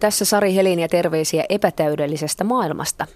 [0.00, 3.06] Tässä Sari Helin ja terveisiä epätäydellisestä maailmasta.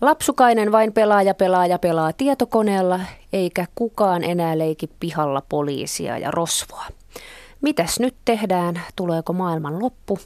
[0.00, 3.00] Lapsukainen vain pelaa ja pelaa ja pelaa tietokoneella,
[3.32, 6.84] eikä kukaan enää leiki pihalla poliisia ja rosvoa.
[7.60, 8.82] Mitäs nyt tehdään?
[8.96, 10.18] Tuleeko maailman loppu?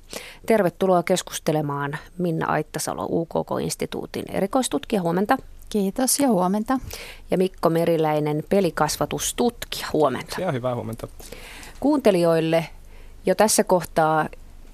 [0.47, 5.03] Tervetuloa keskustelemaan Minna Aittasalo, UKK-instituutin erikoistutkija.
[5.03, 5.37] Huomenta.
[5.69, 6.79] Kiitos ja huomenta.
[7.31, 9.87] Ja Mikko Meriläinen, pelikasvatustutkija.
[9.93, 10.41] Huomenta.
[10.41, 11.09] Ja hyvää huomenta.
[11.81, 12.67] Kuuntelijoille
[13.27, 14.29] jo tässä kohtaa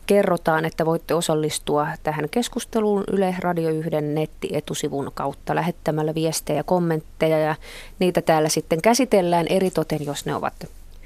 [0.06, 7.38] kerrotaan, että voitte osallistua tähän keskusteluun Yle Radio 1 nettietusivun kautta lähettämällä viestejä ja kommentteja
[7.38, 7.54] ja
[7.98, 10.54] niitä täällä sitten käsitellään eritoten, jos ne ovat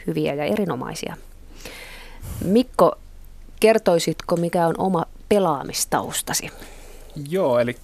[0.07, 1.17] hyviä ja erinomaisia.
[2.45, 2.93] Mikko,
[3.61, 6.51] kertoisitko mikä on oma pelaamistaustasi?
[7.31, 7.77] Joo, eli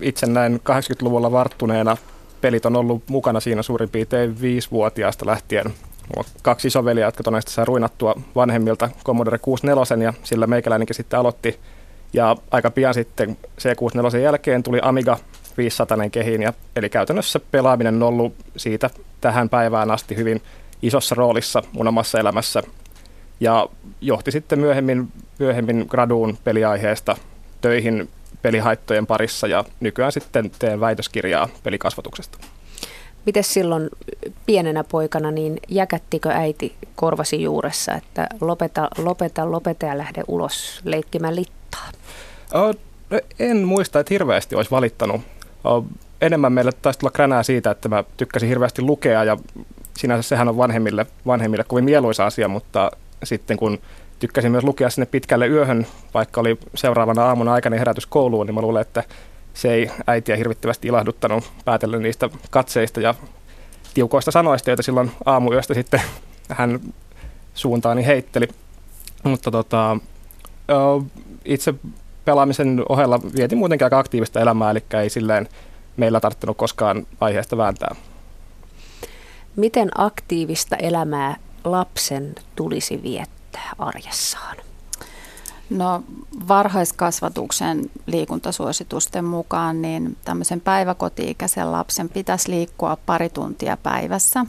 [0.00, 1.96] itse näin 80-luvulla varttuneena
[2.40, 5.74] pelit on ollut mukana siinä suurin piirtein viisivuotiaasta lähtien.
[6.16, 11.20] Mulla on kaksi isoveliä, jotka todennäköisesti saa ruinattua vanhemmilta Commodore 64 ja sillä meikäläinenkin sitten
[11.20, 11.58] aloitti.
[12.12, 15.18] Ja aika pian sitten C64 jälkeen tuli Amiga
[15.56, 20.42] 500 kehiin, ja, eli käytännössä pelaaminen on ollut siitä tähän päivään asti hyvin
[20.82, 22.62] isossa roolissa mun omassa elämässä.
[23.40, 23.68] Ja
[24.00, 27.16] johti sitten myöhemmin, myöhemmin graduun peliaiheesta
[27.60, 28.08] töihin
[28.42, 32.38] pelihaittojen parissa ja nykyään sitten teen väitöskirjaa pelikasvatuksesta.
[33.26, 33.88] Miten silloin
[34.46, 41.36] pienenä poikana, niin jäkättikö äiti korvasi juuressa, että lopeta, lopeta, lopeta ja lähde ulos leikkimään
[41.36, 41.88] littaa?
[42.54, 42.74] No,
[43.38, 45.20] en muista, että hirveästi olisi valittanut.
[46.20, 49.36] Enemmän meille taisi tulla kränää siitä, että mä tykkäsin hirveästi lukea ja
[49.98, 52.90] sinänsä sehän on vanhemmille, vanhemmille kovin mieluisa asia, mutta
[53.24, 53.78] sitten kun
[54.18, 58.60] tykkäsin myös lukea sinne pitkälle yöhön, vaikka oli seuraavana aamuna aikani herätys kouluun, niin mä
[58.60, 59.04] luulen, että
[59.54, 63.14] se ei äitiä hirvittävästi ilahduttanut päätellen niistä katseista ja
[63.94, 66.02] tiukoista sanoista, joita silloin aamuyöstä sitten
[66.58, 66.80] hän
[67.54, 68.48] suuntaani heitteli.
[69.22, 69.96] Mutta tota,
[71.44, 71.74] itse
[72.24, 75.48] pelaamisen ohella vietin muutenkin aika aktiivista elämää, eli ei silleen
[75.96, 77.94] meillä tarttunut koskaan aiheesta vääntää.
[79.56, 84.56] Miten aktiivista elämää lapsen tulisi viettää arjessaan?
[85.70, 86.02] No
[86.48, 94.46] varhaiskasvatuksen liikuntasuositusten mukaan niin tämmöisen päiväkoti-ikäisen lapsen pitäisi liikkua pari tuntia päivässä.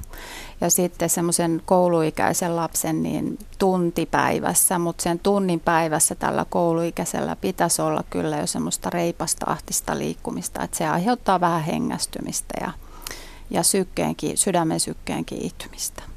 [0.62, 7.82] Ja sitten semmoisen kouluikäisen lapsen niin tunti päivässä, mutta sen tunnin päivässä tällä kouluikäisellä pitäisi
[7.82, 12.72] olla kyllä jo semmoista reipasta ahtista liikkumista, että se aiheuttaa vähän hengästymistä ja,
[13.50, 16.11] ja sykkeenkin, sydämen sykkeen kiihtymistä.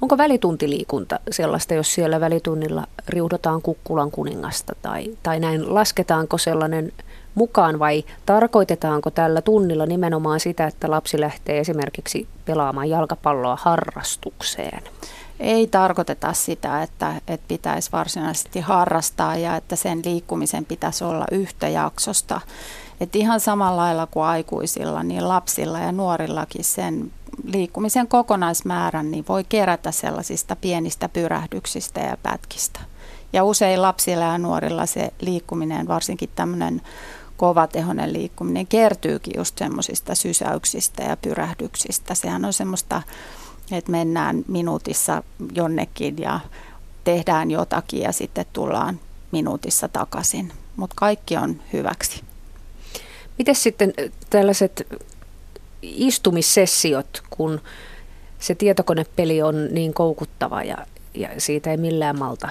[0.00, 6.92] Onko välituntiliikunta sellaista, jos siellä välitunnilla riudotaan kukkulan kuningasta tai, tai näin, lasketaanko sellainen
[7.34, 14.82] mukaan vai tarkoitetaanko tällä tunnilla nimenomaan sitä, että lapsi lähtee esimerkiksi pelaamaan jalkapalloa harrastukseen?
[15.40, 21.68] Ei tarkoiteta sitä, että, että pitäisi varsinaisesti harrastaa ja että sen liikkumisen pitäisi olla yhtä
[21.68, 22.40] jaksosta.
[23.00, 27.12] Et ihan samalla lailla kuin aikuisilla, niin lapsilla ja nuorillakin sen
[27.44, 32.80] liikkumisen kokonaismäärän niin voi kerätä sellaisista pienistä pyrähdyksistä ja pätkistä.
[33.32, 36.82] Ja usein lapsilla ja nuorilla se liikkuminen, varsinkin tämmöinen
[37.36, 42.14] kovatehoinen liikkuminen, kertyykin just semmoisista sysäyksistä ja pyrähdyksistä.
[42.14, 43.02] Sehän on semmoista,
[43.72, 45.22] että mennään minuutissa
[45.54, 46.40] jonnekin ja
[47.04, 49.00] tehdään jotakin ja sitten tullaan
[49.32, 50.52] minuutissa takaisin.
[50.76, 52.22] Mutta kaikki on hyväksi.
[53.38, 53.92] Miten sitten
[54.30, 54.86] tällaiset
[55.82, 57.60] istumissessiot, kun
[58.38, 60.76] se tietokonepeli on niin koukuttava ja,
[61.14, 62.48] ja siitä ei millään malta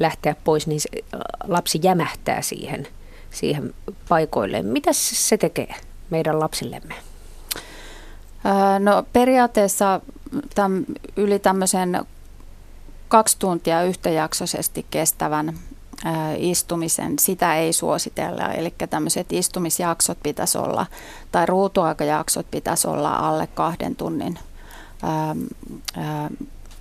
[0.00, 0.88] lähteä pois, niin se,
[1.44, 2.88] lapsi jämähtää siihen,
[3.30, 3.74] siihen
[4.08, 4.66] paikoilleen.
[4.66, 5.74] Mitä se tekee
[6.10, 6.94] meidän lapsillemme?
[8.78, 10.00] No periaatteessa
[10.54, 10.84] täm,
[11.16, 12.00] yli tämmöisen
[13.08, 15.58] kaksi tuntia yhtäjaksoisesti kestävän
[16.36, 18.48] istumisen, sitä ei suositella.
[18.48, 20.86] Eli tämmöiset istumisjaksot pitäisi olla,
[21.32, 24.38] tai ruutuaikajaksot pitäisi olla alle kahden tunnin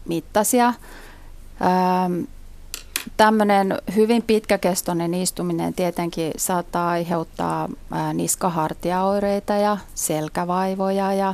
[0.05, 0.73] mittaisia.
[3.17, 7.69] Tämmöinen hyvin pitkäkestoinen istuminen tietenkin saattaa aiheuttaa
[8.13, 11.33] niskahartiaoireita ja selkävaivoja ja,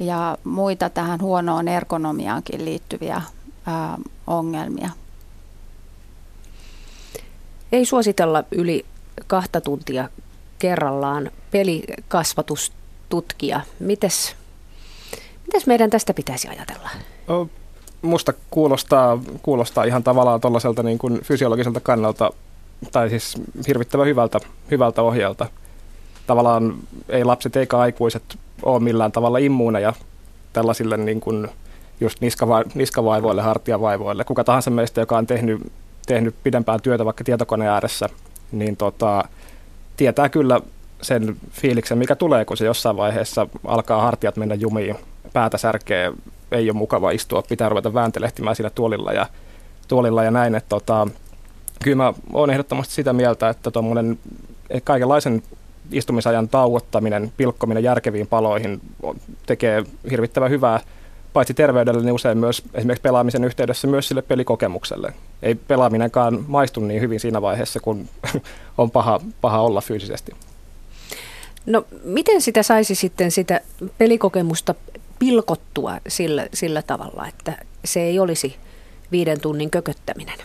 [0.00, 3.22] ja muita tähän huonoon ergonomiaankin liittyviä
[4.26, 4.90] ongelmia.
[7.74, 8.84] Ei suositella yli
[9.26, 10.08] kahta tuntia
[10.58, 13.60] kerrallaan pelikasvatustutkija.
[13.80, 14.36] Mites,
[15.46, 16.90] mites meidän tästä pitäisi ajatella?
[18.02, 22.30] Musta kuulostaa, kuulostaa ihan tavallaan tuollaiselta niin kuin fysiologiselta kannalta,
[22.92, 23.34] tai siis
[23.68, 24.40] hirvittävän hyvältä,
[24.70, 25.46] hyvältä ohjelta.
[26.26, 26.74] Tavallaan
[27.08, 29.92] ei lapset eikä aikuiset ole millään tavalla immuuneja
[30.52, 31.48] tällaisille niin kuin
[32.00, 34.24] just niskava, niskavaivoille, hartiavaivoille.
[34.24, 35.72] Kuka tahansa meistä, joka on tehnyt
[36.06, 38.08] tehnyt pidempään työtä vaikka tietokoneen ääressä,
[38.52, 39.24] niin tota,
[39.96, 40.60] tietää kyllä
[41.02, 44.96] sen fiiliksen, mikä tulee, kun se jossain vaiheessa alkaa hartiat mennä jumiin,
[45.32, 46.12] päätä särkee,
[46.52, 49.26] ei ole mukava istua, pitää ruveta vääntelehtimään sillä tuolilla ja,
[49.88, 50.54] tuolilla ja näin.
[50.54, 51.08] Että tota,
[51.84, 54.18] kyllä mä olen ehdottomasti sitä mieltä, että tuommoinen
[54.84, 55.42] kaikenlaisen
[55.92, 58.80] istumisajan tauottaminen, pilkkominen järkeviin paloihin
[59.46, 60.80] tekee hirvittävän hyvää
[61.32, 65.12] paitsi terveydelle, niin usein myös esimerkiksi pelaamisen yhteydessä myös sille pelikokemukselle.
[65.44, 68.08] Ei pelaaminenkaan maistu niin hyvin siinä vaiheessa, kun
[68.78, 70.32] on paha, paha olla fyysisesti.
[71.66, 73.60] No miten sitä saisi sitten sitä
[73.98, 74.74] pelikokemusta
[75.18, 78.56] pilkottua sillä, sillä tavalla, että se ei olisi
[79.12, 80.38] viiden tunnin kököttäminen?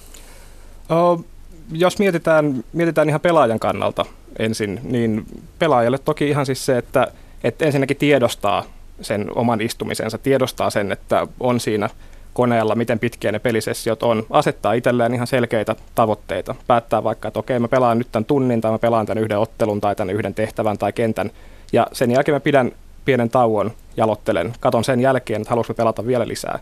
[0.92, 1.24] O,
[1.72, 4.06] jos mietitään, mietitään ihan pelaajan kannalta
[4.40, 5.26] ensin, niin
[5.60, 7.08] pelaajalle toki ihan siis se, että,
[7.44, 8.64] että ensinnäkin tiedostaa
[9.02, 11.90] sen oman istumisensa, tiedostaa sen, että on siinä
[12.40, 16.56] koneella, miten pitkiä ne pelisessiot on, asettaa itselleen ihan selkeitä tavoitteita.
[16.68, 19.82] Päättää vaikka, että okei, mä pelaan nyt tämän tunnin tai mä pelaan tämän yhden ottelun
[19.82, 21.32] tai tämän yhden tehtävän tai kentän.
[21.74, 22.72] Ja sen jälkeen mä pidän
[23.06, 26.60] pienen tauon, jalottelen, katon sen jälkeen, että haluaisin pelata vielä lisää.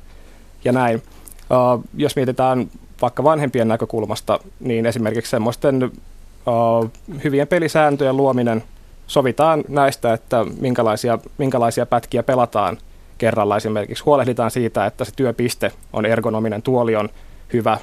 [0.66, 0.96] Ja näin.
[0.96, 2.68] Uh, jos mietitään
[3.02, 6.90] vaikka vanhempien näkökulmasta, niin esimerkiksi semmoisten uh,
[7.24, 8.64] hyvien pelisääntöjen luominen,
[9.08, 12.78] sovitaan näistä, että minkälaisia, minkälaisia pätkiä pelataan
[13.18, 14.04] kerralla esimerkiksi.
[14.04, 17.10] Huolehditaan siitä, että se työpiste on ergonominen, tuoli on
[17.54, 17.78] hyvä,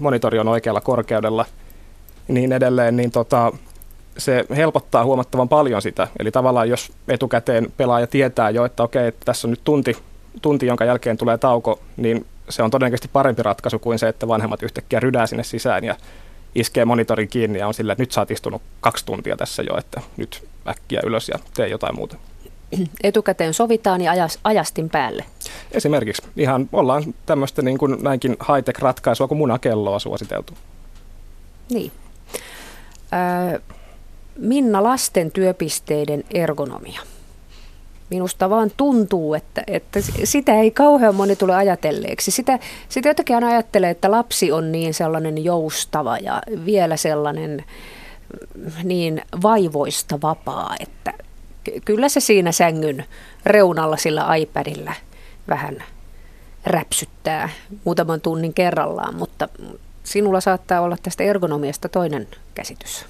[0.00, 1.44] monitori on oikealla korkeudella
[2.28, 3.52] niin edelleen, niin tota,
[4.18, 6.08] se helpottaa huomattavan paljon sitä.
[6.18, 9.96] Eli tavallaan jos etukäteen pelaaja tietää jo, että okei, että tässä on nyt tunti,
[10.42, 14.62] tunti, jonka jälkeen tulee tauko, niin se on todennäköisesti parempi ratkaisu kuin se, että vanhemmat
[14.62, 15.96] yhtäkkiä rydää sinne sisään ja
[16.54, 19.76] iskee monitorin kiinni ja on sillä, että nyt sä oot istunut kaksi tuntia tässä jo,
[19.78, 22.16] että nyt äkkiä ylös ja tee jotain muuta.
[23.02, 25.24] Etukäteen sovitaan ja ajas, ajastin päälle.
[25.72, 30.52] Esimerkiksi ihan ollaan tämmöistä niin kuin näinkin high-tech ratkaisua kuin munakelloa suositeltu.
[31.70, 31.92] Niin.
[33.52, 33.60] Öö,
[34.38, 37.00] Minna, lasten työpisteiden ergonomia.
[38.10, 42.30] Minusta vaan tuntuu, että, että sitä ei kauhean moni tule ajatelleeksi.
[42.30, 47.64] Sitä, sitä jotenkin aina ajattelee, että lapsi on niin sellainen joustava ja vielä sellainen
[48.84, 51.12] niin vaivoista vapaa, että
[51.84, 53.04] kyllä se siinä sängyn
[53.46, 54.92] reunalla sillä iPadilla
[55.48, 55.82] vähän
[56.64, 57.48] räpsyttää
[57.84, 59.48] muutaman tunnin kerrallaan, mutta
[60.04, 63.06] sinulla saattaa olla tästä ergonomiasta toinen käsitys.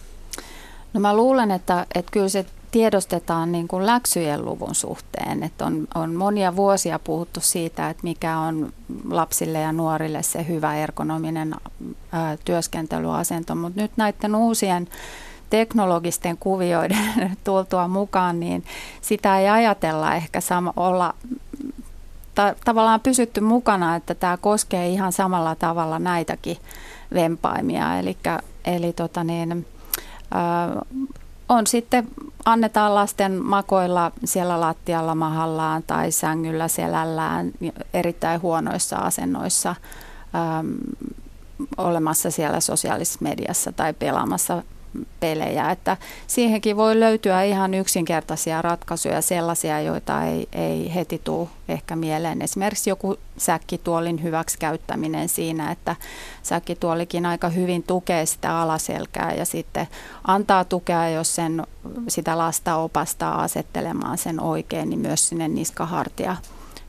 [0.92, 5.42] No mä luulen, että, että kyllä se tiedostetaan niin kuin läksyjen luvun suhteen.
[5.42, 8.72] Että on, on monia vuosia puhuttu siitä, että mikä on
[9.10, 11.54] lapsille ja nuorille se hyvä ergonominen
[12.12, 14.88] ää, työskentelyasento, mutta nyt näiden uusien
[15.50, 16.98] teknologisten kuvioiden
[17.44, 18.64] tultua mukaan, niin
[19.00, 21.14] sitä ei ajatella ehkä sama, olla
[22.34, 26.56] ta- tavallaan pysytty mukana, että tämä koskee ihan samalla tavalla näitäkin
[27.14, 27.98] vempaimia.
[27.98, 29.66] Elikkä, eli tota niin,
[30.30, 30.82] ää,
[31.48, 32.08] on sitten,
[32.44, 37.52] annetaan lasten makoilla siellä lattialla mahallaan tai sängyllä selällään
[37.94, 39.74] erittäin huonoissa asennoissa
[40.58, 40.74] äm,
[41.76, 44.62] olemassa siellä sosiaalisessa mediassa tai pelaamassa
[45.20, 45.70] pelejä.
[45.70, 45.96] Että
[46.26, 52.42] siihenkin voi löytyä ihan yksinkertaisia ratkaisuja, sellaisia, joita ei, ei heti tule ehkä mieleen.
[52.42, 55.96] Esimerkiksi joku säkkituolin hyväksikäyttäminen siinä, että
[56.42, 59.88] säkkituolikin aika hyvin tukee sitä alaselkää ja sitten
[60.24, 61.66] antaa tukea, jos sen,
[62.08, 66.36] sitä lasta opastaa asettelemaan sen oikein, niin myös sinne niskahartia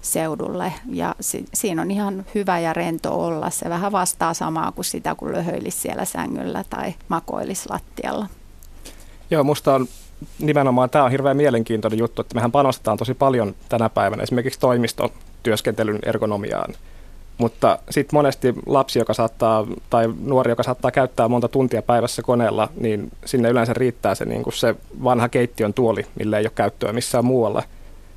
[0.01, 0.74] seudulle.
[0.89, 3.50] Ja si- siinä on ihan hyvä ja rento olla.
[3.50, 8.27] Se vähän vastaa samaa kuin sitä, kun löhöilisi siellä sängyllä tai makoilisi lattialla.
[9.32, 9.88] Joo, musta on
[10.39, 16.00] nimenomaan tämä on hirveän mielenkiintoinen juttu, että mehän panostetaan tosi paljon tänä päivänä esimerkiksi toimistotyöskentelyn
[16.06, 16.74] ergonomiaan.
[17.38, 22.70] Mutta sitten monesti lapsi, joka saattaa, tai nuori, joka saattaa käyttää monta tuntia päivässä koneella,
[22.79, 26.94] niin sinne yleensä riittää se, niin kuin se vanha keittiön tuoli, millä ei ole käyttöä
[26.94, 27.63] missään muualla–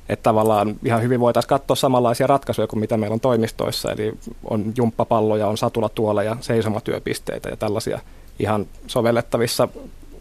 [0.09, 4.73] että tavallaan ihan hyvin voitaisiin katsoa samanlaisia ratkaisuja kuin mitä meillä on toimistoissa, eli on
[4.77, 7.99] jumppapalloja, on satulatuoleja, seisomatyöpisteitä ja tällaisia
[8.39, 9.67] ihan sovellettavissa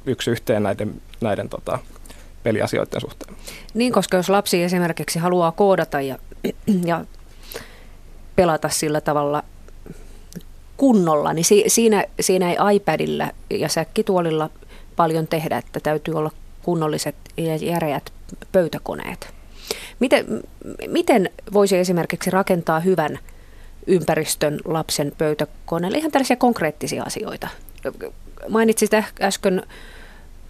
[0.06, 1.78] yksi yhteen näiden, näiden tota,
[2.42, 3.36] peliasioiden suhteen.
[3.74, 6.18] Niin, koska jos lapsi esimerkiksi haluaa koodata ja,
[6.84, 7.04] ja
[8.36, 9.42] pelata sillä tavalla
[10.76, 14.50] kunnolla, niin si, siinä, siinä ei iPadilla ja säkkituolilla
[14.96, 16.30] paljon tehdä, että täytyy olla
[16.62, 18.12] kunnolliset ja järeät
[18.52, 19.41] pöytäkoneet.
[20.02, 20.42] Miten,
[20.86, 23.18] miten voisi esimerkiksi rakentaa hyvän
[23.86, 25.98] ympäristön lapsen pöytäkoneelle?
[25.98, 27.48] Ihan tällaisia konkreettisia asioita.
[28.48, 28.90] Mainitsit
[29.20, 29.62] äsken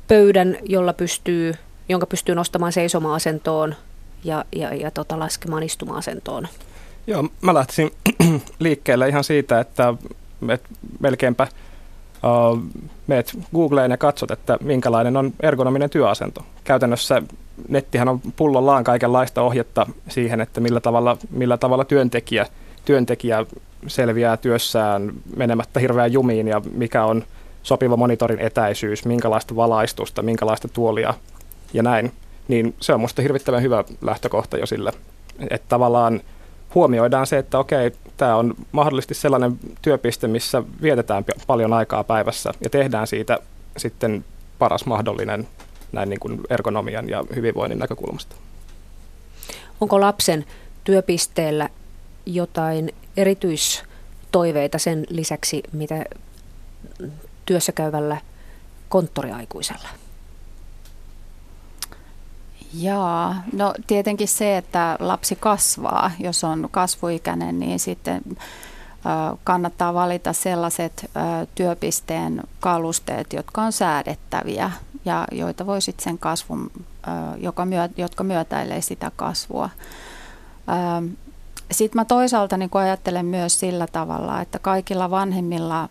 [0.09, 1.55] pöydän, jolla pystyy,
[1.89, 3.75] jonka pystyy nostamaan seisoma-asentoon
[4.25, 6.49] ja, ja, ja tota, laskemaan istuma-asentoon.
[7.07, 7.91] Joo, mä lähtisin
[8.59, 9.95] liikkeelle ihan siitä, että
[10.51, 10.65] Et
[11.01, 11.47] melkeinpä
[12.23, 12.63] uh,
[13.07, 16.45] meet Googleen ja katsot, että minkälainen on ergonominen työasento.
[16.65, 17.23] Käytännössä
[17.69, 22.47] nettihän on pullollaan kaikenlaista ohjetta siihen, että millä tavalla, millä tavalla työntekijä,
[22.85, 23.47] työntekijä
[23.87, 27.25] selviää työssään menemättä hirveän jumiin ja mikä on
[27.63, 31.15] sopiva monitorin etäisyys, minkälaista valaistusta, minkälaista tuolia
[31.73, 32.13] ja näin.
[32.49, 34.93] Niin se on minusta hirvittävän hyvä lähtökohta jo sille,
[35.51, 36.21] että tavallaan
[36.75, 42.71] huomioidaan se, että okei, tämä on mahdollisesti sellainen työpiste, missä vietetään paljon aikaa päivässä ja
[42.71, 43.39] tehdään siitä
[43.77, 44.25] sitten
[44.59, 45.49] paras mahdollinen
[45.93, 48.37] näin niin kuin ergonomian ja hyvinvoinnin näkökulmasta.
[49.81, 50.45] Onko lapsen
[50.85, 51.69] työpisteellä
[52.27, 56.05] jotain erityistoiveita sen lisäksi, mitä
[57.47, 58.17] työssä käyvällä
[58.89, 59.89] konttoriaikuisella?
[62.75, 68.23] Jaa, no tietenkin se, että lapsi kasvaa, jos on kasvuikäinen, niin sitten
[69.45, 71.11] kannattaa valita sellaiset
[71.55, 74.71] työpisteen kalusteet, jotka on säädettäviä
[75.05, 76.71] ja joita voi sitten sen kasvun,
[77.37, 79.71] joka myö, jotka myötäilee sitä kasvua.
[81.71, 85.89] Sitten mä toisaalta niin ajattelen myös sillä tavalla, että kaikilla vanhemmilla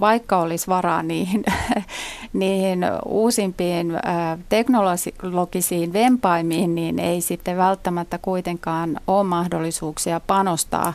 [0.00, 1.44] vaikka olisi varaa niihin,
[2.32, 3.92] niihin uusimpiin
[4.48, 10.92] teknologisiin vempaimiin, niin ei sitten välttämättä kuitenkaan ole mahdollisuuksia panostaa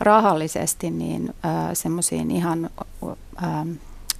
[0.00, 1.34] rahallisesti niin
[1.72, 2.70] semmoisiin ihan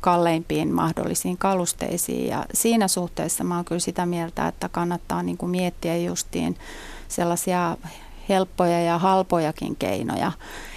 [0.00, 2.28] kalleimpiin mahdollisiin kalusteisiin.
[2.28, 6.56] Ja siinä suhteessa mä oon kyllä sitä mieltä, että kannattaa niin kuin miettiä justiin
[7.09, 7.76] sellaisia
[8.28, 10.33] helppoja ja halpojakin keinoja.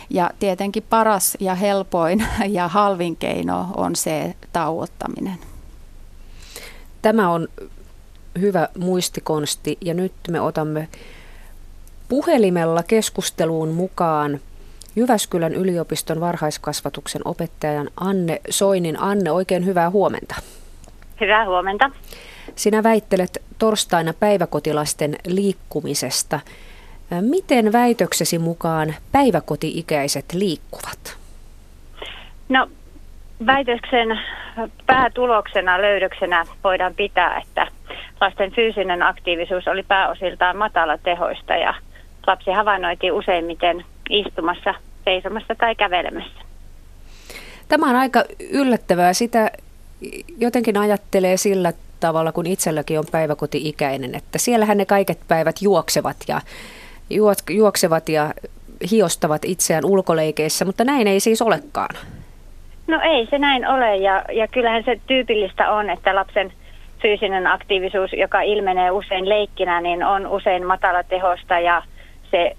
[0.10, 2.28] Ja tietenkin paras ja helpoin
[2.58, 5.38] ja halvin keino on se tauottaminen.
[7.02, 7.48] Tämä on
[8.40, 10.88] hyvä muistikonsti ja nyt me otamme
[12.10, 14.40] puhelimella keskusteluun mukaan
[14.96, 19.00] Jyväskylän yliopiston varhaiskasvatuksen opettajan Anne Soinin.
[19.00, 20.36] Anne, oikein hyvää huomenta.
[21.22, 21.92] Hyvää huomenta.
[22.56, 26.40] Sinä väittelet torstaina päiväkotilasten liikkumisesta.
[27.22, 31.18] Miten väitöksesi mukaan päiväkoti-ikäiset liikkuvat?
[32.50, 32.68] No
[33.46, 34.20] väitöksen
[34.86, 37.68] päätuloksena, löydöksenä voidaan pitää, että
[38.22, 41.74] lasten fyysinen aktiivisuus oli pääosiltaan matala tehoista ja
[42.28, 44.74] lapsi havainnoitiin useimmiten istumassa,
[45.06, 46.42] seisomassa tai kävelemässä.
[47.68, 49.14] Tämä on aika yllättävää.
[49.14, 49.52] Sitä
[50.38, 56.42] jotenkin ajattelee sillä tavalla, kun itselläkin on päiväkoti-ikäinen, että siellähän ne kaiket päivät juoksevat ja
[57.50, 58.34] juoksevat ja
[58.92, 61.96] hiostavat itseään ulkoleikeissä, mutta näin ei siis olekaan.
[62.88, 66.54] No ei se näin ole ja, ja kyllähän se tyypillistä on, että lapsen
[67.02, 71.82] fyysinen aktiivisuus, joka ilmenee usein leikkinä, niin on usein matala tehosta ja
[72.32, 72.56] se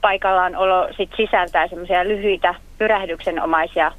[0.00, 3.92] paikallaan olo sit sisältää semmoisia lyhyitä pyrähdyksenomaisia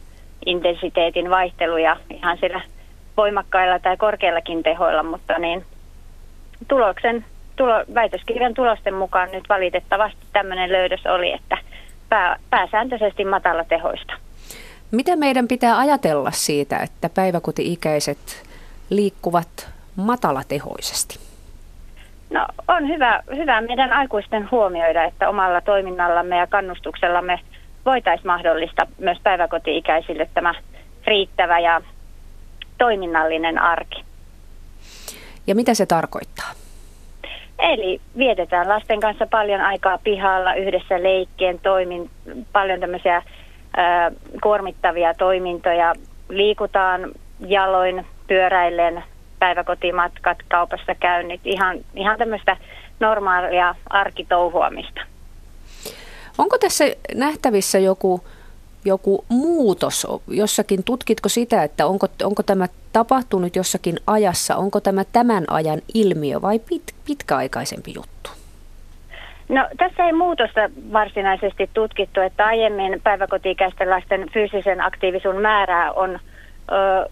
[0.46, 2.62] intensiteetin vaihteluja ihan sillä
[3.18, 5.65] voimakkailla tai korkeillakin tehoilla, mutta niin
[6.68, 7.25] tuloksen
[7.56, 11.58] tulo, väitöskirjan tulosten mukaan nyt valitettavasti tämmöinen löydös oli, että
[12.10, 14.13] pää, pääsääntöisesti matala tehoista.
[14.91, 18.44] Mitä meidän pitää ajatella siitä, että päiväkoti-ikäiset
[18.89, 21.29] liikkuvat matalatehoisesti?
[22.30, 27.40] No on hyvä, hyvä meidän aikuisten huomioida, että omalla toiminnallamme ja kannustuksellamme
[27.86, 30.54] voitaisiin mahdollista myös päiväkoti-ikäisille tämä
[31.08, 31.82] riittävä ja
[32.78, 34.04] toiminnallinen arki.
[35.48, 36.52] Ja mitä se tarkoittaa?
[37.60, 42.10] Eli vietetään lasten kanssa paljon aikaa pihalla yhdessä leikkien, toimin,
[42.54, 43.24] paljon tämmöisiä
[43.78, 44.12] ää,
[44.44, 45.94] kuormittavia toimintoja.
[46.30, 49.04] Liikutaan jaloin, pyöräillen,
[49.39, 52.58] päiväkotimatkat, kaupassa käynnit, ihan, ihan tämmöistä
[53.00, 55.01] normaalia arkitouhuamista.
[56.38, 58.24] Onko tässä nähtävissä joku
[58.86, 60.84] joku muutos jossakin?
[60.84, 64.55] Tutkitko sitä, että onko, onko tämä tapahtunut jossakin ajassa?
[64.55, 68.29] Onko tämä tämän ajan ilmiö vai pit, pitkäaikaisempi juttu?
[69.50, 76.19] No tässä ei muutosta varsinaisesti tutkittu, että aiemmin päiväkotiikäisten lasten fyysisen aktiivisuuden määrää on
[76.72, 77.10] ö,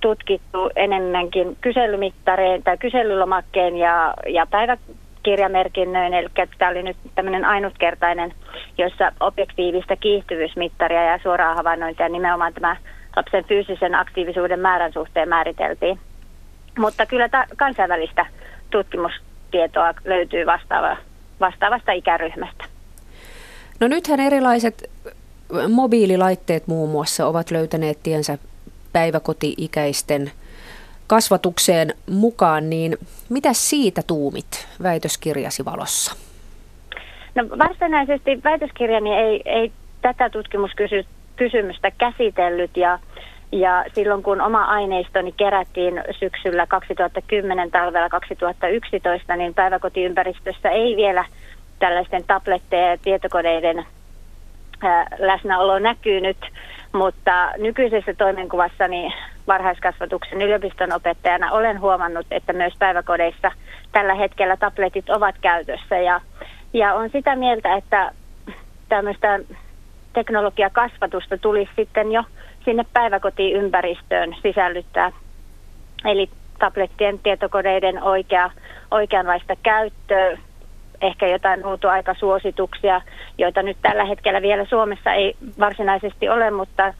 [0.00, 4.76] tutkittu enemmänkin kyselymittareen tai kyselylomakkeen ja, ja päivä,
[5.22, 8.34] kirjamerkinnöin, eli tämä oli nyt tämmöinen ainutkertainen,
[8.78, 12.76] jossa objektiivista kiihtyvyysmittaria ja suoraa havainnointia nimenomaan tämä
[13.16, 15.98] lapsen fyysisen aktiivisuuden määrän suhteen määriteltiin.
[16.78, 18.26] Mutta kyllä ta- kansainvälistä
[18.70, 20.96] tutkimustietoa löytyy vastaava,
[21.40, 22.64] vastaavasta ikäryhmästä.
[23.80, 24.90] No nythän erilaiset
[25.68, 28.38] mobiililaitteet muun muassa ovat löytäneet tiensä
[28.92, 30.30] päiväkoti-ikäisten
[31.06, 36.16] kasvatukseen mukaan, niin mitä siitä tuumit väitöskirjasi valossa?
[37.34, 39.72] No varsinaisesti väitöskirjani ei, ei
[40.02, 42.98] tätä tutkimuskysymystä kysymystä käsitellyt ja
[43.52, 51.24] ja silloin kun oma aineistoni kerättiin syksyllä 2010 talvella 2011, niin päiväkotiympäristössä ei vielä
[51.78, 53.86] tällaisten tabletteja ja tietokoneiden
[55.18, 56.36] läsnäolo näkynyt,
[56.92, 59.14] mutta nykyisessä toimenkuvassani
[59.46, 63.52] varhaiskasvatuksen yliopiston opettajana olen huomannut, että myös päiväkodeissa
[63.92, 66.20] tällä hetkellä tabletit ovat käytössä ja,
[66.72, 68.12] ja on sitä mieltä, että
[68.88, 69.38] tämmöistä
[70.12, 72.24] teknologiakasvatusta tulisi sitten jo
[72.64, 75.12] sinne päiväkotiympäristöön sisällyttää.
[76.04, 78.50] Eli tablettien tietokoneiden oikea,
[78.90, 80.38] oikeanlaista käyttöä,
[81.02, 83.00] ehkä jotain ruutuaikasuosituksia,
[83.38, 86.94] joita nyt tällä hetkellä vielä Suomessa ei varsinaisesti ole, mutta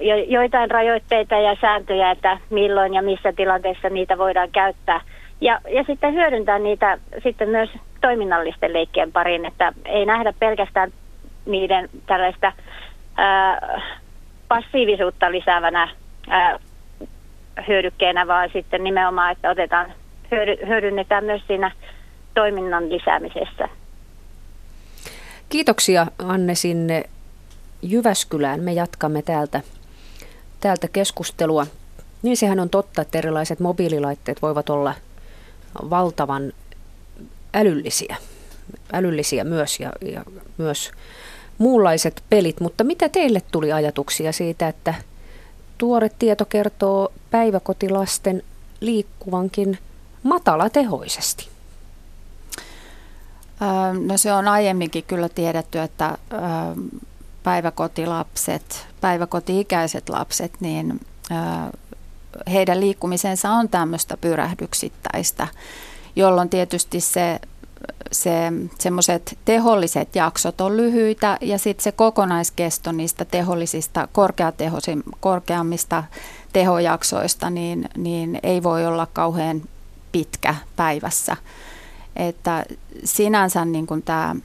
[0.00, 5.00] jo, joitain rajoitteita ja sääntöjä, että milloin ja missä tilanteessa niitä voidaan käyttää.
[5.40, 10.90] Ja, ja sitten hyödyntää niitä sitten myös toiminnallisten leikkien pariin, että ei nähdä pelkästään
[11.46, 12.52] niiden tällaista
[13.16, 13.80] ää,
[14.48, 15.88] passiivisuutta lisäävänä
[16.28, 16.58] ää,
[17.68, 19.92] hyödykkeenä, vaan sitten nimenomaan, että otetaan,
[20.30, 21.70] hyödy, hyödynnetään myös siinä
[22.40, 23.68] toiminnan lisäämisessä.
[25.48, 27.04] Kiitoksia Anne sinne
[27.82, 28.60] Jyväskylään.
[28.60, 29.60] Me jatkamme täältä,
[30.60, 31.66] täältä keskustelua.
[32.22, 34.94] Niin sehän on totta, että erilaiset mobiililaitteet voivat olla
[35.90, 36.52] valtavan
[37.54, 38.16] älyllisiä,
[38.92, 40.24] älyllisiä myös ja, ja
[40.58, 40.90] myös
[41.58, 44.94] muunlaiset pelit, mutta mitä teille tuli ajatuksia siitä, että
[45.78, 48.42] tuore tieto kertoo päiväkotilasten
[48.80, 49.78] liikkuvankin
[50.22, 51.59] matalatehoisesti?
[54.06, 56.18] No se on aiemminkin kyllä tiedetty, että
[57.42, 61.00] päiväkotilapset, päiväkoti-ikäiset lapset, niin
[62.52, 65.48] heidän liikkumisensa on tämmöistä pyrähdyksittäistä,
[66.16, 67.40] jolloin tietysti se
[68.12, 74.08] se, semmoiset teholliset jaksot on lyhyitä ja sitten se kokonaiskesto niistä tehollisista,
[75.20, 76.04] korkeammista
[76.52, 79.62] tehojaksoista, niin, niin ei voi olla kauhean
[80.12, 81.36] pitkä päivässä.
[82.16, 82.64] Että
[83.04, 84.36] sinänsä niin tämä,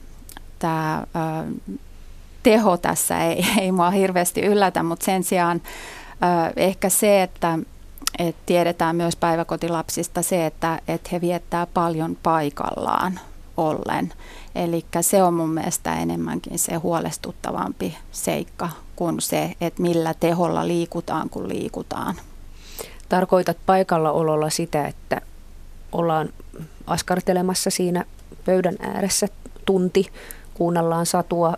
[0.58, 1.06] tämä
[2.42, 5.62] teho tässä ei, ei mua hirveästi yllätä, mutta sen sijaan
[6.56, 7.58] ehkä se, että
[8.18, 13.20] et tiedetään myös päiväkotilapsista se, että et he viettää paljon paikallaan
[13.56, 14.12] ollen.
[14.54, 21.30] Eli se on mun mielestä enemmänkin se huolestuttavampi seikka kuin se, että millä teholla liikutaan,
[21.30, 22.14] kun liikutaan.
[23.08, 25.20] Tarkoitat paikallaololla sitä, että
[25.92, 26.28] ollaan
[26.86, 28.04] askartelemassa siinä
[28.44, 29.28] pöydän ääressä
[29.64, 30.06] tunti,
[30.54, 31.54] kuunnellaan satua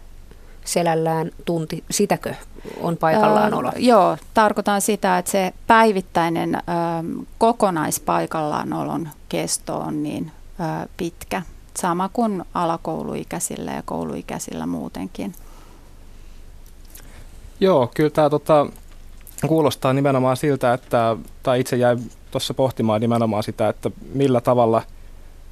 [0.65, 2.35] selällään tunti, sitäkö
[2.81, 3.69] on paikallaan olo?
[3.69, 6.61] Öö, joo, tarkoitan sitä, että se päivittäinen ö,
[7.39, 11.43] kokonaispaikallaanolon kesto on niin ö, pitkä,
[11.77, 15.35] sama kuin alakouluikäisillä ja kouluikäisillä muutenkin.
[17.61, 18.67] Joo, kyllä tämä tota,
[19.47, 21.97] kuulostaa nimenomaan siltä, että, tai itse jäi
[22.31, 24.83] tuossa pohtimaan nimenomaan sitä, että millä tavalla,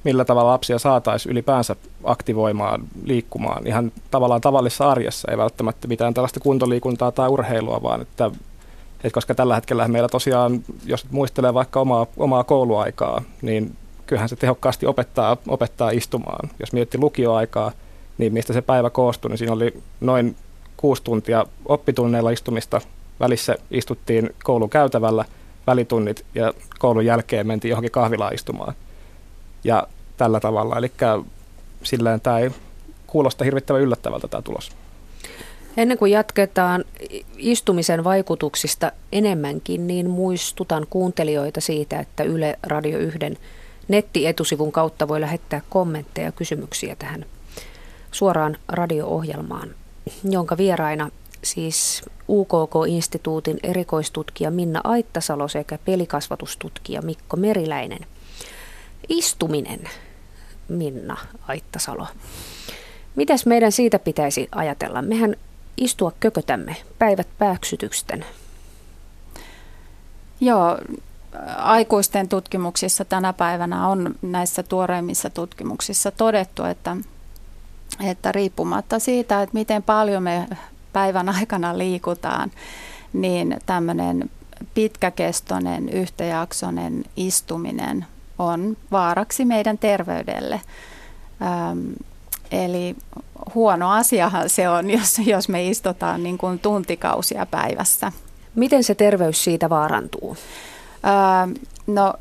[0.07, 6.39] millä tavalla lapsia saataisiin ylipäänsä aktivoimaan, liikkumaan ihan tavallaan tavallisessa arjessa, ei välttämättä mitään tällaista
[6.39, 8.25] kuntoliikuntaa tai urheilua, vaan että,
[8.95, 14.35] että koska tällä hetkellä meillä tosiaan, jos muistelee vaikka omaa, omaa kouluaikaa, niin kyllähän se
[14.35, 16.49] tehokkaasti opettaa, opettaa istumaan.
[16.59, 17.71] Jos miettii lukioaikaa,
[18.17, 20.35] niin mistä se päivä koostui, niin siinä oli noin
[20.77, 22.81] kuusi tuntia oppitunneilla istumista.
[23.19, 25.25] Välissä istuttiin koulun käytävällä
[25.67, 28.73] välitunnit ja koulun jälkeen mentiin johonkin kahvilaan istumaan.
[29.63, 30.77] Ja tällä tavalla.
[30.77, 30.91] Eli
[31.83, 32.51] silleen tämä ei
[33.07, 34.71] kuulosta hirvittävän yllättävältä tämä tulos.
[35.77, 36.85] Ennen kuin jatketaan
[37.37, 43.19] istumisen vaikutuksista enemmänkin, niin muistutan kuuntelijoita siitä, että Yle Radio 1
[43.87, 47.25] nettietusivun kautta voi lähettää kommentteja ja kysymyksiä tähän
[48.11, 49.69] suoraan radio-ohjelmaan,
[50.29, 51.09] jonka vieraina
[51.43, 57.99] siis UKK-instituutin erikoistutkija Minna Aittasalo sekä pelikasvatustutkija Mikko Meriläinen.
[59.09, 59.79] Istuminen,
[60.69, 62.07] Minna Aittasalo.
[63.15, 65.01] Mitäs meidän siitä pitäisi ajatella?
[65.01, 65.35] Mehän
[65.77, 68.25] istua kökötämme päivät pääksytysten.
[70.41, 70.77] Joo,
[71.57, 76.97] aikuisten tutkimuksissa tänä päivänä on näissä tuoreimmissa tutkimuksissa todettu, että,
[78.03, 80.47] että riippumatta siitä, että miten paljon me
[80.93, 82.51] päivän aikana liikutaan,
[83.13, 84.29] niin tämmöinen
[84.73, 88.05] pitkäkestoinen, yhtäjaksoinen istuminen
[88.39, 90.61] on vaaraksi meidän terveydelle.
[91.41, 91.79] Ähm,
[92.51, 92.95] eli
[93.55, 98.11] huono asiahan se on, jos, jos me istutaan niin kuin tuntikausia päivässä.
[98.55, 100.37] Miten se terveys siitä vaarantuu?
[101.87, 102.13] no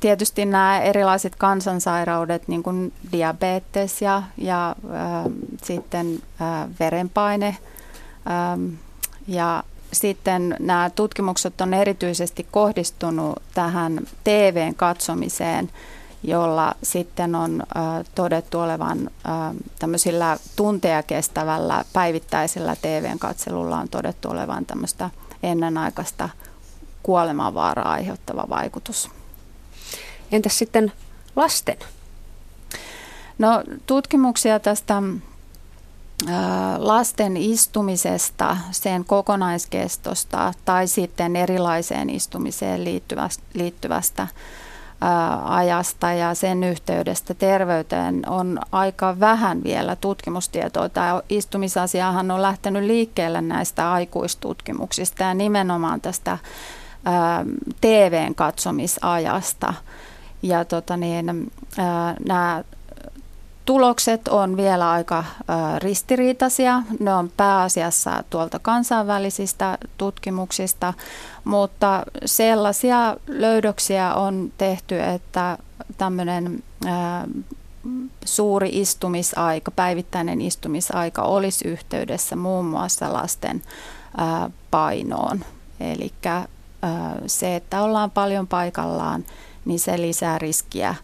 [0.00, 8.78] tietysti nämä erilaiset kansansairaudet, niin kuin diabetes ja, ja äh, sitten äh, verenpaine, äh,
[9.26, 15.70] Ja sitten nämä tutkimukset on erityisesti kohdistunut tähän TVn katsomiseen,
[16.22, 17.62] jolla sitten on
[18.14, 19.10] todettu olevan
[19.78, 25.10] tämmöisillä tunteja kestävällä päivittäisellä TVn katselulla on todettu olevan tämmöistä
[25.42, 26.28] ennenaikaista
[27.02, 29.10] kuolemanvaaraa aiheuttava vaikutus.
[30.32, 30.92] Entäs sitten
[31.36, 31.76] lasten?
[33.38, 35.02] No tutkimuksia tästä
[36.78, 42.84] lasten istumisesta, sen kokonaiskestosta tai sitten erilaiseen istumiseen
[43.54, 44.26] liittyvästä
[45.44, 50.88] ajasta ja sen yhteydestä terveyteen on aika vähän vielä tutkimustietoa.
[50.88, 56.38] Tämä istumisasiahan on lähtenyt liikkeelle näistä aikuistutkimuksista ja nimenomaan tästä
[57.80, 59.74] TVn katsomisajasta.
[60.42, 61.50] Ja tota niin,
[62.26, 62.64] nämä
[63.64, 65.24] tulokset on vielä aika
[65.78, 66.82] ristiriitaisia.
[67.00, 70.94] Ne on pääasiassa tuolta kansainvälisistä tutkimuksista,
[71.44, 75.58] mutta sellaisia löydöksiä on tehty, että
[75.98, 76.62] tämmöinen
[78.24, 83.62] suuri istumisaika, päivittäinen istumisaika olisi yhteydessä muun muassa lasten
[84.70, 85.44] painoon.
[85.80, 86.12] Eli
[87.26, 89.24] se, että ollaan paljon paikallaan,
[89.64, 90.94] niin se lisää riskiä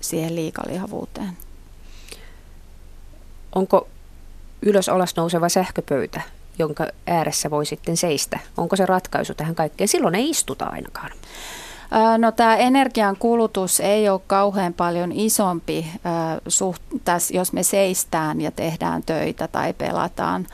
[0.00, 1.36] siihen liikalihavuuteen.
[3.54, 3.88] Onko
[4.62, 6.20] ylös alas nouseva sähköpöytä,
[6.58, 8.38] jonka ääressä voi sitten seistä?
[8.56, 9.88] Onko se ratkaisu tähän kaikkeen?
[9.88, 11.10] Silloin ei istuta ainakaan.
[12.18, 15.86] No tämä energian kulutus ei ole kauhean paljon isompi,
[16.48, 20.46] suht, tässä, jos me seistään ja tehdään töitä tai pelataan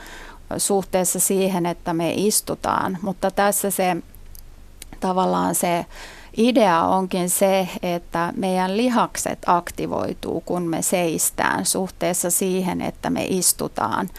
[0.57, 2.97] suhteessa siihen, että me istutaan.
[3.01, 3.97] Mutta tässä se
[4.99, 5.85] tavallaan se
[6.37, 14.09] idea onkin se, että meidän lihakset aktivoituu, kun me seistään suhteessa siihen, että me istutaan.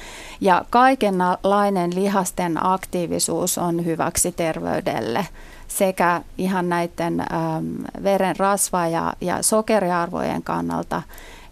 [0.41, 5.27] Ja kaikenlainen lihasten aktiivisuus on hyväksi terveydelle
[5.69, 7.27] sekä ihan näiden äm,
[8.03, 11.03] veren rasva- ja, ja sokeriarvojen kannalta,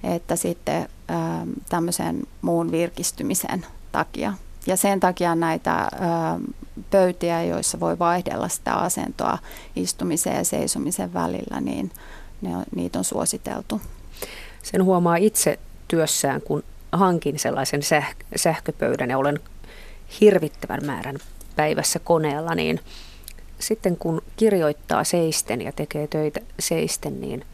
[0.04, 4.32] että sitten äm, tämmöisen muun virkistymisen takia.
[4.66, 5.96] Ja sen takia näitä ö,
[6.90, 9.38] pöytiä, joissa voi vaihdella sitä asentoa
[9.76, 11.90] istumisen ja seisomisen välillä, niin
[12.42, 13.80] ne on, niitä on suositeltu.
[14.62, 15.58] Sen huomaa itse
[15.88, 16.62] työssään, kun
[16.92, 19.40] hankin sellaisen säh- sähköpöydän ja olen
[20.20, 21.18] hirvittävän määrän
[21.56, 22.80] päivässä koneella, niin
[23.58, 27.44] sitten kun kirjoittaa seisten ja tekee töitä seisten, niin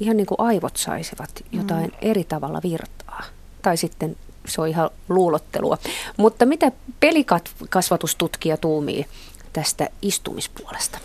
[0.00, 1.96] ihan niin kuin aivot saisivat jotain mm.
[2.10, 3.22] eri tavalla virtaa.
[3.62, 5.78] Tai sitten se on ihan luulottelua.
[6.16, 9.06] Mutta mitä pelikasvatustutkija tuumii
[9.52, 10.98] tästä istumispuolesta?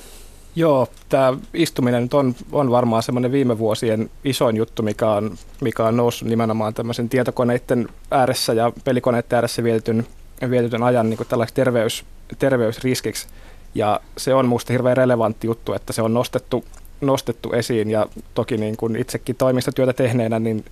[0.56, 5.86] Joo, tämä istuminen nyt on, on varmaan semmoinen viime vuosien isoin juttu, mikä on, mikä
[5.86, 10.08] on noussut nimenomaan tämmöisen tietokoneiden ääressä ja pelikoneiden ääressä vietetyn,
[10.50, 12.06] vietetyn ajan niin tällaiseksi terveys,
[12.40, 13.28] terveysriskiksi.
[13.76, 16.66] Ja se on minusta hirveän relevantti juttu, että se on nostettu,
[17.02, 20.66] nostettu esiin ja toki niin kuin itsekin toimistotyötä tehneenä, niin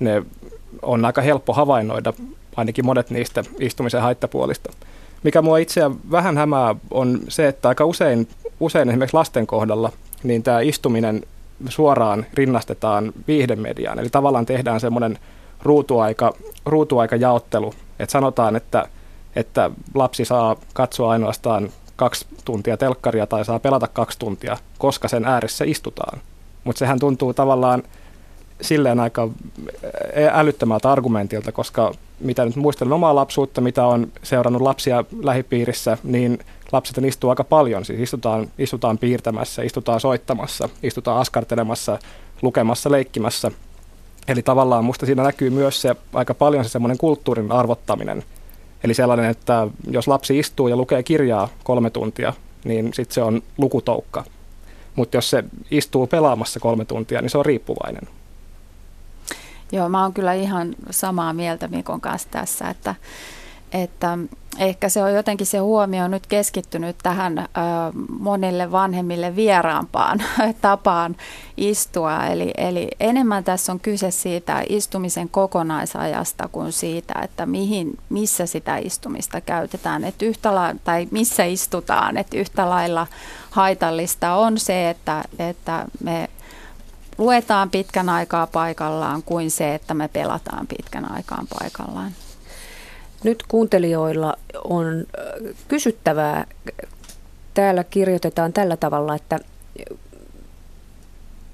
[0.00, 0.22] ne
[0.82, 2.12] on aika helppo havainnoida
[2.56, 4.72] ainakin monet niistä istumisen haittapuolista.
[5.22, 8.28] Mikä mua itseä vähän hämää on se, että aika usein,
[8.60, 11.22] usein esimerkiksi lasten kohdalla niin tämä istuminen
[11.68, 13.98] suoraan rinnastetaan viihdemediaan.
[13.98, 15.18] Eli tavallaan tehdään semmoinen
[15.62, 16.34] ruutuaika,
[16.66, 18.88] ruutuaikajaottelu, että sanotaan, että,
[19.36, 25.24] että lapsi saa katsoa ainoastaan kaksi tuntia telkkaria tai saa pelata kaksi tuntia, koska sen
[25.24, 26.20] ääressä istutaan.
[26.64, 27.82] Mutta sehän tuntuu tavallaan
[28.60, 29.28] silleen aika
[30.32, 36.38] älyttömältä argumentilta, koska mitä nyt muistelen omaa lapsuutta, mitä on seurannut lapsia lähipiirissä, niin
[36.72, 37.84] lapset istuu aika paljon.
[37.84, 41.98] Siis istutaan, istutaan piirtämässä, istutaan soittamassa, istutaan askartelemassa,
[42.42, 43.50] lukemassa, leikkimässä.
[44.28, 48.24] Eli tavallaan musta siinä näkyy myös se aika paljon se semmoinen kulttuurin arvottaminen.
[48.84, 52.32] Eli sellainen, että jos lapsi istuu ja lukee kirjaa kolme tuntia,
[52.64, 54.24] niin sitten se on lukutoukka.
[54.94, 58.08] Mutta jos se istuu pelaamassa kolme tuntia, niin se on riippuvainen.
[59.72, 62.94] Joo, mä oon kyllä ihan samaa mieltä Mikon kanssa tässä, että,
[63.72, 64.18] että
[64.58, 67.44] ehkä se on jotenkin se huomio nyt keskittynyt tähän ö,
[68.18, 70.22] monille vanhemmille vieraampaan
[70.60, 71.16] tapaan
[71.56, 72.26] istua.
[72.26, 78.76] Eli, eli enemmän tässä on kyse siitä istumisen kokonaisajasta kuin siitä, että mihin, missä sitä
[78.76, 80.04] istumista käytetään.
[80.04, 82.16] Että yhtä la- tai missä istutaan.
[82.16, 83.06] Että yhtä lailla
[83.50, 86.28] haitallista on se, että, että me
[87.20, 92.12] luetaan pitkän aikaa paikallaan kuin se, että me pelataan pitkän aikaan paikallaan.
[93.24, 95.04] Nyt kuuntelijoilla on
[95.68, 96.46] kysyttävää.
[97.54, 99.38] Täällä kirjoitetaan tällä tavalla, että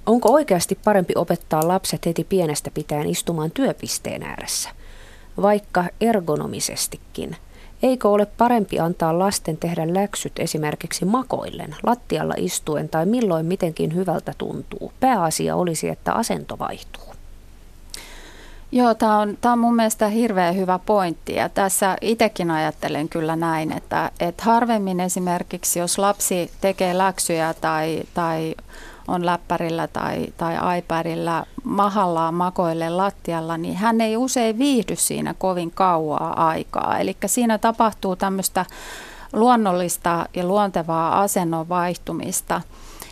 [0.06, 4.68] onko oikeasti parempi opettaa lapset heti pienestä pitäen istumaan työpisteen ääressä,
[5.42, 7.36] vaikka ergonomisestikin,
[7.82, 14.34] Eikö ole parempi antaa lasten tehdä läksyt esimerkiksi makoillen, lattialla istuen tai milloin mitenkin hyvältä
[14.38, 14.92] tuntuu?
[15.00, 17.06] Pääasia olisi, että asento vaihtuu.
[18.72, 23.72] Joo, tämä on, on mun mielestä hirveän hyvä pointti ja tässä itsekin ajattelen kyllä näin,
[23.72, 28.54] että, että harvemmin esimerkiksi jos lapsi tekee läksyjä tai, tai
[29.08, 35.70] on läppärillä tai, tai iPadilla mahallaan makoille lattialla, niin hän ei usein viihdy siinä kovin
[35.70, 36.98] kauaa aikaa.
[36.98, 38.66] Eli siinä tapahtuu tämmöistä
[39.32, 42.60] luonnollista ja luontevaa asennon vaihtumista.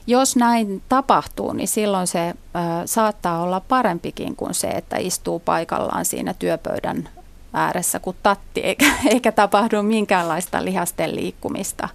[0.07, 2.35] Jos näin tapahtuu, niin silloin se ö,
[2.85, 7.09] saattaa olla parempikin kuin se, että istuu paikallaan siinä työpöydän
[7.53, 11.89] ääressä kuin tatti, eikä, eikä tapahdu minkäänlaista lihasten liikkumista,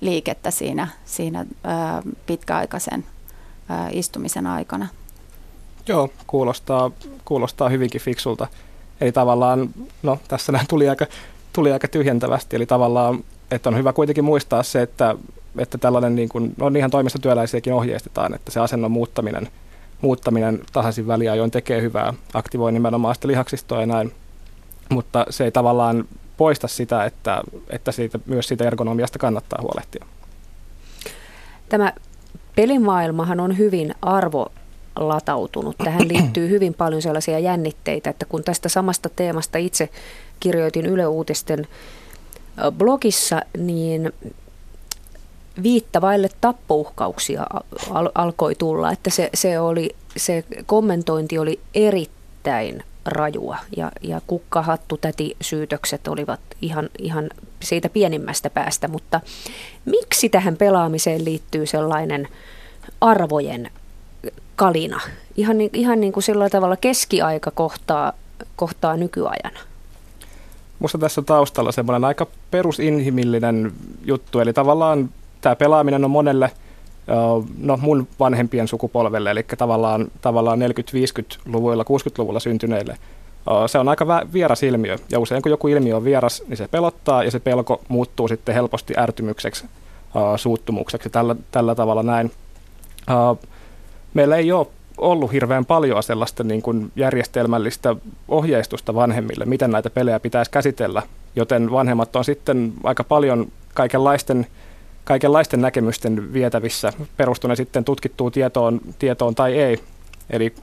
[0.00, 3.04] liikettä siinä, siinä ö, pitkäaikaisen
[3.92, 4.88] istumisen aikana.
[5.88, 6.90] Joo, kuulostaa,
[7.24, 8.46] kuulostaa hyvinkin fiksulta.
[9.00, 9.70] Eli tavallaan,
[10.02, 11.06] no tässä näin tuli aika,
[11.52, 15.16] tuli aika tyhjentävästi, eli tavallaan, että on hyvä kuitenkin muistaa se, että
[15.58, 19.48] että tällainen niin kuin, no ihan toimistotyöläisiäkin ohjeistetaan, että se asennon muuttaminen,
[20.00, 24.12] muuttaminen tasaisin väliajoin tekee hyvää, aktivoi nimenomaan sitä lihaksistoa ja näin,
[24.88, 26.04] mutta se ei tavallaan
[26.36, 30.06] poista sitä, että, että siitä, myös siitä ergonomiasta kannattaa huolehtia.
[31.68, 31.92] Tämä
[32.56, 34.52] pelimaailmahan on hyvin arvo
[34.96, 35.78] latautunut.
[35.78, 39.88] Tähän liittyy hyvin paljon sellaisia jännitteitä, että kun tästä samasta teemasta itse
[40.40, 41.66] kirjoitin Yle Uutisten
[42.78, 44.12] blogissa, niin
[45.62, 47.46] viittavaille tappouhkauksia
[47.90, 54.96] al- alkoi tulla, että se, se, oli, se kommentointi oli erittäin rajua ja, ja kukkahattu
[54.96, 57.30] täti syytökset olivat ihan, ihan
[57.62, 59.20] siitä pienimmästä päästä, mutta
[59.84, 62.28] miksi tähän pelaamiseen liittyy sellainen
[63.00, 63.70] arvojen
[64.56, 65.00] kalina?
[65.36, 68.12] Ihan, niin, ihan niin kuin sillä tavalla keskiaika kohtaa,
[68.56, 69.52] kohtaa nykyajan.
[70.80, 73.72] Minusta tässä on taustalla semmoinen aika perusinhimillinen
[74.04, 75.10] juttu, eli tavallaan
[75.40, 76.50] tämä pelaaminen on monelle,
[77.58, 82.96] no mun vanhempien sukupolvelle, eli tavallaan, tavallaan 40-50-luvuilla, 60-luvulla syntyneille,
[83.66, 84.96] se on aika vieras ilmiö.
[85.10, 88.54] Ja usein kun joku ilmiö on vieras, niin se pelottaa ja se pelko muuttuu sitten
[88.54, 89.64] helposti ärtymykseksi,
[90.36, 92.30] suuttumukseksi, tällä, tällä tavalla näin.
[94.14, 94.66] Meillä ei ole
[94.98, 97.96] ollut hirveän paljon sellaista niin kuin järjestelmällistä
[98.28, 101.02] ohjeistusta vanhemmille, miten näitä pelejä pitäisi käsitellä,
[101.36, 104.46] joten vanhemmat on sitten aika paljon kaikenlaisten
[105.04, 109.78] kaikenlaisten näkemysten vietävissä, perustuen sitten tutkittuun tietoon, tietoon tai ei.
[110.30, 110.54] Eli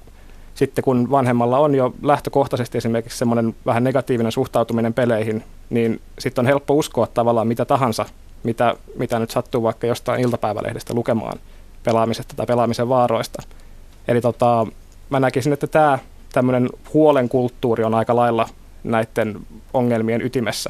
[0.56, 6.48] sitten kun vanhemmalla on jo lähtökohtaisesti esimerkiksi semmoinen vähän negatiivinen suhtautuminen peleihin, niin sitten on
[6.48, 8.06] helppo uskoa tavallaan mitä tahansa,
[8.44, 11.40] mitä, mitä nyt sattuu vaikka jostain iltapäivälehdestä lukemaan
[11.84, 13.44] pelaamisesta tai pelaamisen vaaroista.
[14.08, 14.68] Eli tota,
[15.10, 16.00] mä näkisin, että tämä
[16.34, 18.50] tämmöinen huolen kulttuuri on aika lailla
[18.84, 19.40] näiden
[19.74, 20.70] ongelmien ytimessä.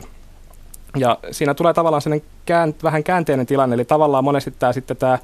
[0.98, 5.20] Ja siinä tulee tavallaan sellainen kään, vähän käänteinen tilanne, eli tavallaan monesti tämä sitten tämä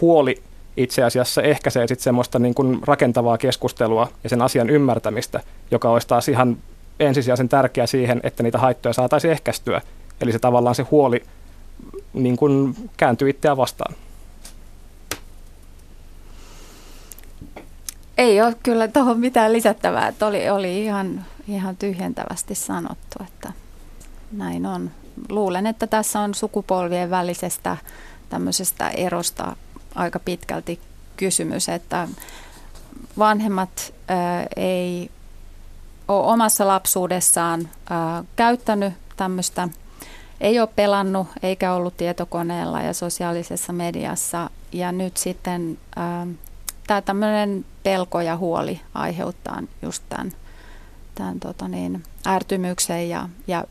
[0.00, 0.42] huoli
[0.76, 6.08] itse asiassa ehkäisee sitten semmoista niin kuin rakentavaa keskustelua ja sen asian ymmärtämistä, joka olisi
[6.08, 6.56] taas ihan
[7.00, 9.80] ensisijaisen tärkeä siihen, että niitä haittoja saataisiin ehkäistyä.
[10.20, 11.22] Eli se tavallaan se huoli
[12.12, 13.94] niin kuin kääntyy itseään vastaan.
[18.18, 23.52] Ei ole kyllä tuohon mitään lisättävää, että oli, oli ihan, ihan tyhjentävästi sanottu, että
[24.32, 24.90] näin on
[25.28, 27.76] luulen, että tässä on sukupolvien välisestä
[28.28, 29.56] tämmöisestä erosta
[29.94, 30.80] aika pitkälti
[31.16, 32.08] kysymys, että
[33.18, 35.10] vanhemmat ää, ei
[36.08, 39.68] ole omassa lapsuudessaan ää, käyttänyt tämmöistä,
[40.40, 44.50] ei ole pelannut eikä ollut tietokoneella ja sosiaalisessa mediassa.
[44.72, 45.78] Ja nyt sitten
[46.86, 50.32] tämä tämmöinen pelko ja huoli aiheuttaa just tämän,
[51.14, 53.64] tämän tota niin, ärtymyksen ja, ja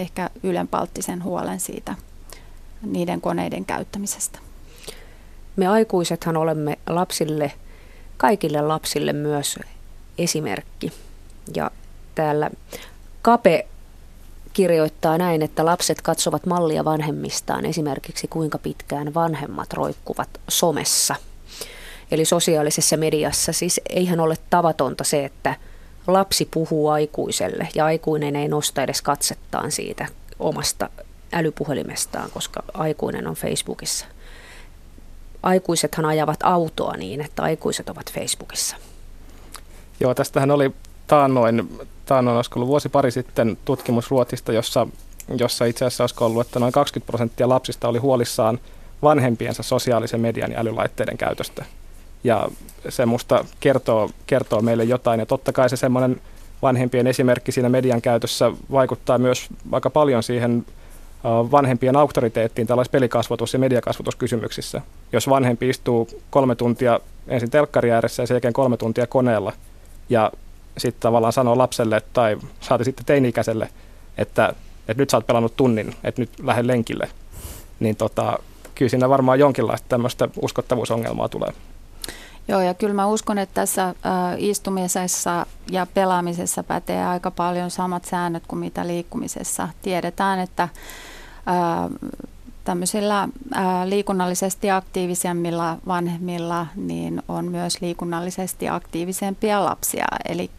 [0.00, 1.94] ehkä ylenpalttisen huolen siitä
[2.82, 4.38] niiden koneiden käyttämisestä.
[5.56, 7.52] Me aikuisethan olemme lapsille,
[8.16, 9.58] kaikille lapsille myös
[10.18, 10.92] esimerkki.
[11.54, 11.70] Ja
[12.14, 12.50] täällä
[13.22, 13.66] Kape
[14.52, 21.14] kirjoittaa näin, että lapset katsovat mallia vanhemmistaan, esimerkiksi kuinka pitkään vanhemmat roikkuvat somessa.
[22.10, 23.52] Eli sosiaalisessa mediassa.
[23.52, 25.56] Siis eihän ole tavatonta se, että
[26.06, 30.06] lapsi puhuu aikuiselle ja aikuinen ei nosta edes katsettaan siitä
[30.38, 30.90] omasta
[31.32, 34.06] älypuhelimestaan, koska aikuinen on Facebookissa.
[35.42, 38.76] Aikuisethan ajavat autoa niin, että aikuiset ovat Facebookissa.
[40.00, 40.72] Joo, tästähän oli
[41.06, 44.86] taannoin, taannoin olisiko ollut vuosi pari sitten tutkimus Ruotsista, jossa,
[45.38, 48.58] jossa itse asiassa olisiko ollut, että noin 20 prosenttia lapsista oli huolissaan
[49.02, 51.64] vanhempiensa sosiaalisen median ja älylaitteiden käytöstä.
[52.24, 52.48] Ja
[52.88, 55.20] se musta kertoo, kertoo meille jotain.
[55.20, 56.20] Ja totta kai se semmoinen
[56.62, 60.66] vanhempien esimerkki siinä median käytössä vaikuttaa myös aika paljon siihen
[61.24, 64.82] vanhempien auktoriteettiin tällaisissa pelikasvatus- ja mediakasvatuskysymyksissä.
[65.12, 69.52] Jos vanhempi istuu kolme tuntia ensin telkkari ääressä ja sen jälkeen kolme tuntia koneella
[70.08, 70.32] ja
[70.78, 73.68] sitten tavallaan sanoo lapselle tai saati sitten teini-ikäiselle,
[74.18, 74.54] että,
[74.88, 77.08] että nyt sä oot pelannut tunnin, että nyt lähde lenkille,
[77.80, 78.38] niin tota,
[78.74, 81.52] kyllä siinä varmaan jonkinlaista tämmöistä uskottavuusongelmaa tulee.
[82.50, 83.94] Joo, ja kyllä mä uskon, että tässä äh,
[84.38, 89.68] istumisessa ja pelaamisessa pätee aika paljon samat säännöt kuin mitä liikkumisessa.
[89.82, 90.70] Tiedetään, että äh,
[92.64, 100.06] tämmöisillä äh, liikunnallisesti aktiivisemmilla vanhemmilla niin on myös liikunnallisesti aktiivisempia lapsia.
[100.28, 100.50] Eli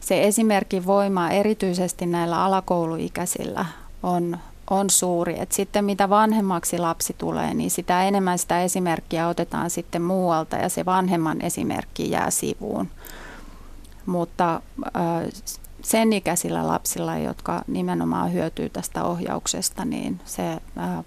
[0.00, 3.66] se esimerkin voima erityisesti näillä alakouluikäisillä
[4.02, 4.38] on
[4.70, 5.40] on suuri.
[5.40, 10.68] Et sitten mitä vanhemmaksi lapsi tulee, niin sitä enemmän sitä esimerkkiä otetaan sitten muualta ja
[10.68, 12.88] se vanhemman esimerkki jää sivuun.
[14.06, 14.60] Mutta
[15.82, 20.42] sen ikäisillä lapsilla, jotka nimenomaan hyötyy tästä ohjauksesta, niin se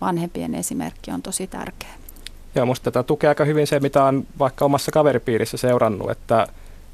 [0.01, 1.89] vanhempien esimerkki on tosi tärkeä.
[2.55, 6.47] Joo, minusta tätä tukee aika hyvin se, mitä on vaikka omassa kaveripiirissä seurannut, että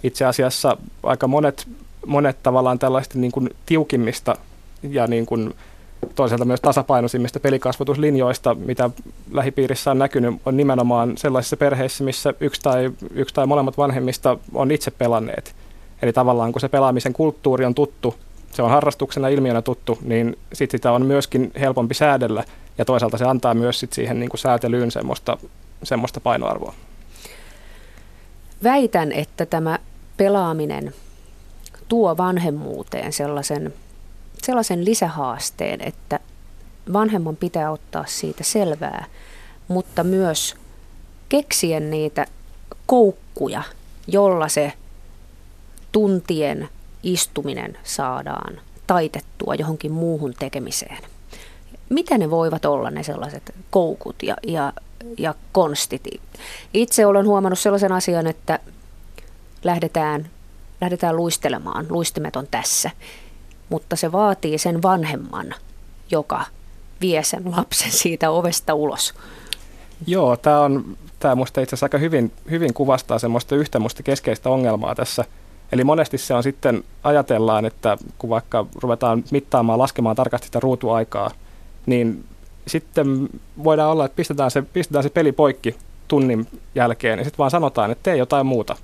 [0.03, 1.67] itse asiassa aika monet,
[2.05, 4.35] monet tavallaan tällaista niin kuin tiukimmista
[4.83, 5.53] ja niin kuin
[6.15, 8.89] toisaalta myös tasapainoisimmista pelikasvatuslinjoista, mitä
[9.31, 14.71] lähipiirissä on näkynyt, on nimenomaan sellaisissa perheissä, missä yksi tai, yksi tai molemmat vanhemmista on
[14.71, 15.55] itse pelanneet.
[16.01, 18.15] Eli tavallaan kun se pelaamisen kulttuuri on tuttu,
[18.51, 22.43] se on harrastuksena ilmiönä tuttu, niin sit sitä on myöskin helpompi säädellä
[22.77, 25.37] ja toisaalta se antaa myös sit siihen niin kuin säätelyyn semmoista,
[25.83, 26.73] semmoista painoarvoa.
[28.63, 29.79] Väitän, että tämä
[30.17, 30.93] pelaaminen
[31.87, 33.73] tuo vanhemmuuteen sellaisen
[34.43, 36.19] sellaisen lisähaasteen, että
[36.93, 39.05] vanhemman pitää ottaa siitä selvää,
[39.67, 40.55] mutta myös
[41.29, 42.25] keksien niitä
[42.85, 43.63] koukkuja,
[44.07, 44.73] jolla se
[45.91, 46.69] tuntien
[47.03, 51.03] istuminen saadaan taitettua johonkin muuhun tekemiseen.
[51.89, 54.73] Mitä ne voivat olla ne sellaiset koukut ja, ja,
[55.17, 56.07] ja konstit?
[56.73, 58.59] Itse olen huomannut sellaisen asian, että
[59.63, 60.29] lähdetään,
[60.81, 62.91] lähdetään luistelemaan, luistimet on tässä
[63.69, 65.55] mutta se vaatii sen vanhemman,
[66.11, 66.45] joka
[67.01, 69.13] vie sen lapsen siitä ovesta ulos.
[70.07, 74.49] Joo, tämä on tämä minusta itse asiassa aika hyvin, hyvin kuvastaa semmoista yhtä musta keskeistä
[74.49, 75.25] ongelmaa tässä.
[75.71, 81.31] Eli monesti se on sitten, ajatellaan, että kun vaikka ruvetaan mittaamaan, laskemaan tarkasti sitä ruutuaikaa,
[81.85, 82.25] niin
[82.67, 83.29] sitten
[83.63, 85.75] voidaan olla, että pistetään se, pistetään se peli poikki
[86.07, 88.75] tunnin jälkeen ja sitten vaan sanotaan, että tee jotain muuta.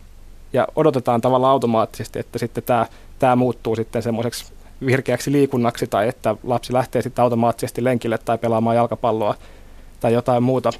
[0.54, 2.86] Ja odotetaan tavallaan automaattisesti, että sitten tämä,
[3.20, 4.54] tämä muuttuu sitten semmoiseksi
[4.86, 9.36] virkeäksi liikunnaksi tai että lapsi lähtee sitten automaattisesti lenkille tai pelaamaan jalkapalloa
[10.00, 10.72] tai jotain muuta.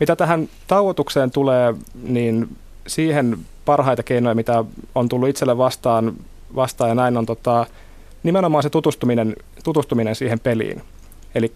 [0.00, 6.14] Mitä tähän tauotukseen tulee, niin siihen parhaita keinoja, mitä on tullut itselle vastaan,
[6.54, 7.66] vastaan ja näin on tota,
[8.22, 10.82] nimenomaan se tutustuminen, tutustuminen siihen peliin.
[11.34, 11.52] Eli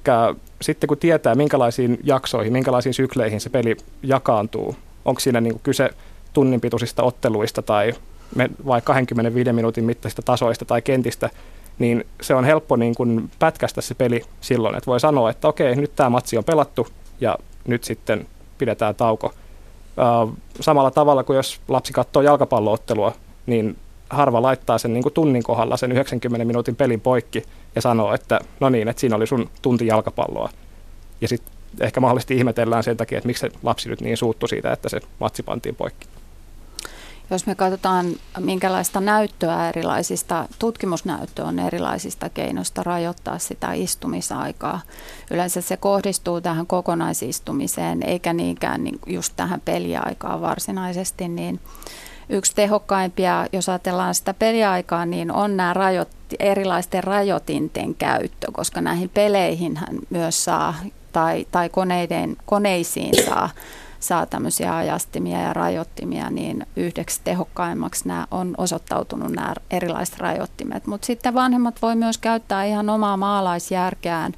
[0.62, 5.90] sitten kun tietää, minkälaisiin jaksoihin, minkälaisiin sykleihin se peli jakaantuu, onko siinä niin kyse
[6.32, 7.92] tunnin pituisista otteluista tai
[8.66, 11.30] vai 25 minuutin mittaisista tasoista tai kentistä,
[11.78, 15.76] niin se on helppo niin kuin pätkästä se peli silloin, että voi sanoa, että okei,
[15.76, 16.86] nyt tämä matsi on pelattu
[17.20, 18.26] ja nyt sitten
[18.58, 19.34] pidetään tauko.
[20.60, 23.12] Samalla tavalla kuin jos lapsi katsoo jalkapalloottelua,
[23.46, 23.76] niin
[24.10, 27.42] harva laittaa sen niin kuin tunnin kohdalla sen 90 minuutin pelin poikki
[27.74, 30.50] ja sanoo, että no niin, että siinä oli sun tunti jalkapalloa.
[31.20, 34.72] Ja sitten ehkä mahdollisesti ihmetellään sen takia, että miksi se lapsi nyt niin suuttu siitä,
[34.72, 36.06] että se matsi pantiin poikki.
[37.30, 38.06] Jos me katsotaan,
[38.38, 44.80] minkälaista näyttöä erilaisista, tutkimusnäyttöä on erilaisista keinoista rajoittaa sitä istumisaikaa.
[45.30, 51.60] Yleensä se kohdistuu tähän kokonaisistumiseen, eikä niinkään niin just tähän peliaikaan varsinaisesti, niin
[52.28, 59.08] yksi tehokkaimpia, jos ajatellaan sitä peliaikaa, niin on nämä rajoit, erilaisten rajoitinten käyttö, koska näihin
[59.08, 60.74] peleihin myös saa,
[61.12, 63.50] tai, tai koneiden, koneisiin saa
[64.00, 70.86] saa tämmöisiä ajastimia ja rajoittimia, niin yhdeksi tehokkaimmaksi nämä on osoittautunut nämä erilaiset rajoittimet.
[70.86, 74.32] Mutta sitten vanhemmat voi myös käyttää ihan omaa maalaisjärkeään.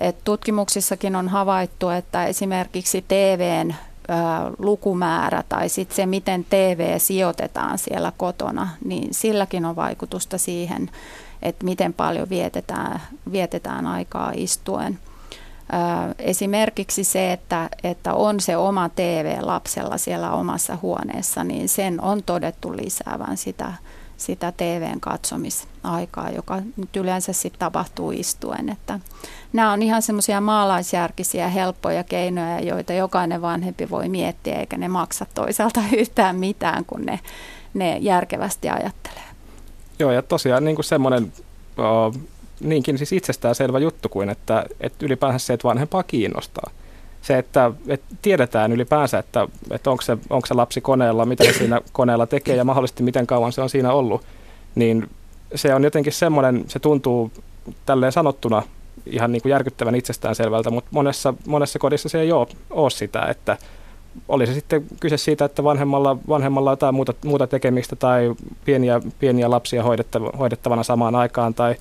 [0.00, 3.74] Et tutkimuksissakin on havaittu, että esimerkiksi TVn
[4.58, 10.90] lukumäärä tai sitten se, miten TV sijoitetaan siellä kotona, niin silläkin on vaikutusta siihen,
[11.42, 13.00] että miten paljon vietetään,
[13.32, 14.98] vietetään aikaa istuen.
[16.18, 22.22] Esimerkiksi se, että, että on se oma TV lapsella siellä omassa huoneessa, niin sen on
[22.22, 23.72] todettu lisäävän sitä,
[24.16, 28.68] sitä TVn katsomisaikaa, joka nyt yleensä sitten tapahtuu istuen.
[28.68, 29.00] Että
[29.52, 35.26] nämä on ihan semmoisia maalaisjärkisiä, helppoja keinoja, joita jokainen vanhempi voi miettiä, eikä ne maksa
[35.34, 37.20] toisaalta yhtään mitään, kun ne,
[37.74, 39.22] ne järkevästi ajattelee.
[39.98, 41.32] Joo, ja tosiaan niin kuin semmoinen
[42.64, 46.70] niinkin siis itsestäänselvä juttu kuin, että, että ylipäänsä se, että vanhempaa kiinnostaa.
[47.22, 51.52] Se, että, että tiedetään ylipäänsä, että, että onko, se, onko se lapsi koneella, mitä se
[51.52, 54.22] siinä koneella tekee ja mahdollisesti miten kauan se on siinä ollut,
[54.74, 55.10] niin
[55.54, 57.32] se on jotenkin semmoinen, se tuntuu
[57.86, 58.62] tälleen sanottuna
[59.06, 63.56] ihan niin kuin järkyttävän itsestäänselvältä, mutta monessa, monessa kodissa se ei ole, ole sitä, että
[64.28, 68.34] oli se sitten kyse siitä, että vanhemmalla, vanhemmalla on jotain muuta, muuta tekemistä tai
[68.64, 71.74] pieniä, pieniä lapsia hoidettava, hoidettavana samaan aikaan tai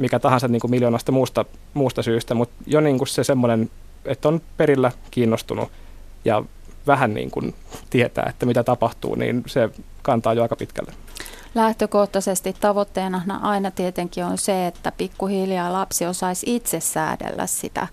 [0.00, 1.44] mikä tahansa niin kuin miljoonasta muusta,
[1.74, 3.70] muusta syystä, mutta jo niin kuin se semmoinen,
[4.04, 5.72] että on perillä kiinnostunut
[6.24, 6.44] ja
[6.86, 7.54] vähän niin kuin
[7.90, 9.70] tietää, että mitä tapahtuu, niin se
[10.02, 10.92] kantaa jo aika pitkälle.
[11.54, 17.88] Lähtökohtaisesti tavoitteena aina tietenkin on se, että pikkuhiljaa lapsi osaisi itse säädellä sitä,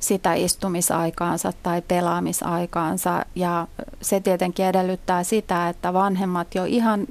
[0.00, 3.26] sitä istumisaikaansa tai pelaamisaikaansa.
[3.34, 3.66] Ja
[4.00, 7.06] se tietenkin edellyttää sitä, että vanhemmat jo ihan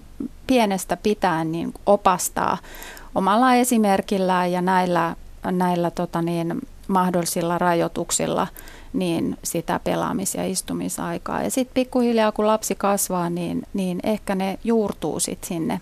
[0.47, 2.57] pienestä pitäen niin opastaa
[3.15, 5.15] omalla esimerkillään ja näillä,
[5.51, 8.47] näillä tota niin, mahdollisilla rajoituksilla
[8.93, 11.43] niin sitä pelaamis- ja istumisaikaa.
[11.43, 15.81] Ja sitten pikkuhiljaa, kun lapsi kasvaa, niin, niin ehkä ne juurtuu sit sinne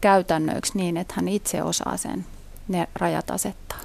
[0.00, 2.24] käytännöiksi niin, että hän itse osaa sen
[2.68, 3.78] ne rajat asettaa.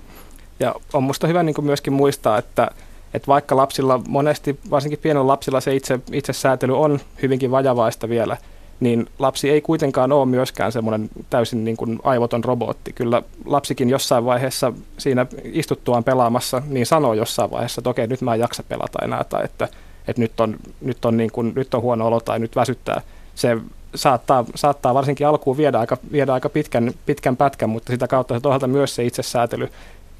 [0.60, 2.72] Ja on minusta hyvä niin myöskin muistaa, että,
[3.14, 8.38] että vaikka lapsilla monesti, varsinkin pienellä lapsilla se itse, itse säätely on hyvinkin vajavaista vielä–
[8.80, 12.94] niin lapsi ei kuitenkaan ole myöskään semmoinen täysin niin kuin aivoton robotti.
[12.94, 18.34] Kyllä lapsikin jossain vaiheessa siinä istuttuaan pelaamassa, niin sanoo jossain vaiheessa, että okei, nyt mä
[18.34, 19.68] en jaksa pelata enää, tai että,
[20.08, 23.02] että nyt, on, nyt, on niin kuin, nyt on huono olo tai nyt väsyttää.
[23.36, 23.58] Se
[23.96, 28.40] saattaa, saattaa varsinkin alkuun viedä aika, viedä aika pitkän, pitkän pätkän, mutta sitä kautta se
[28.40, 29.70] toisaalta myös se itsesäätely,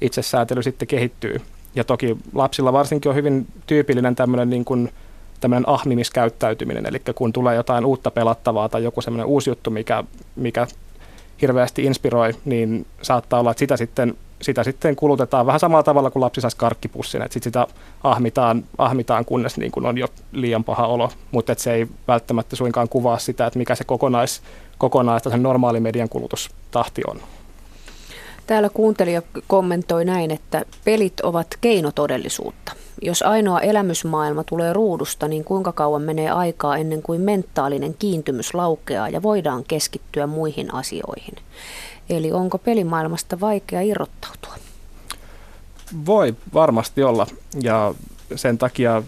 [0.00, 1.40] itsesäätely sitten kehittyy.
[1.74, 4.90] Ja toki lapsilla varsinkin on hyvin tyypillinen tämmöinen niin kuin,
[5.40, 10.04] tämmöinen ahmimiskäyttäytyminen, eli kun tulee jotain uutta pelattavaa tai joku semmoinen uusi juttu, mikä,
[10.36, 10.66] mikä
[11.42, 16.20] hirveästi inspiroi, niin saattaa olla, että sitä sitten, sitä sitten kulutetaan vähän samalla tavalla kuin
[16.20, 17.66] lapsi saisi karkkipussin, että sitten sitä
[18.04, 22.88] ahmitaan, ahmitaan kunnes niin kuin on jo liian paha olo, mutta se ei välttämättä suinkaan
[22.88, 24.42] kuvaa sitä, että mikä se kokonais,
[24.78, 27.20] kokonais normaali median kulutustahti on.
[28.46, 32.72] Täällä kuuntelija kommentoi näin, että pelit ovat keinotodellisuutta.
[33.02, 39.08] Jos ainoa elämysmaailma tulee ruudusta, niin kuinka kauan menee aikaa ennen kuin mentaalinen kiintymys laukeaa
[39.08, 41.34] ja voidaan keskittyä muihin asioihin?
[42.10, 44.54] Eli onko pelimaailmasta vaikea irrottautua?
[46.06, 47.26] Voi varmasti olla
[47.62, 47.94] ja
[48.34, 49.02] sen takia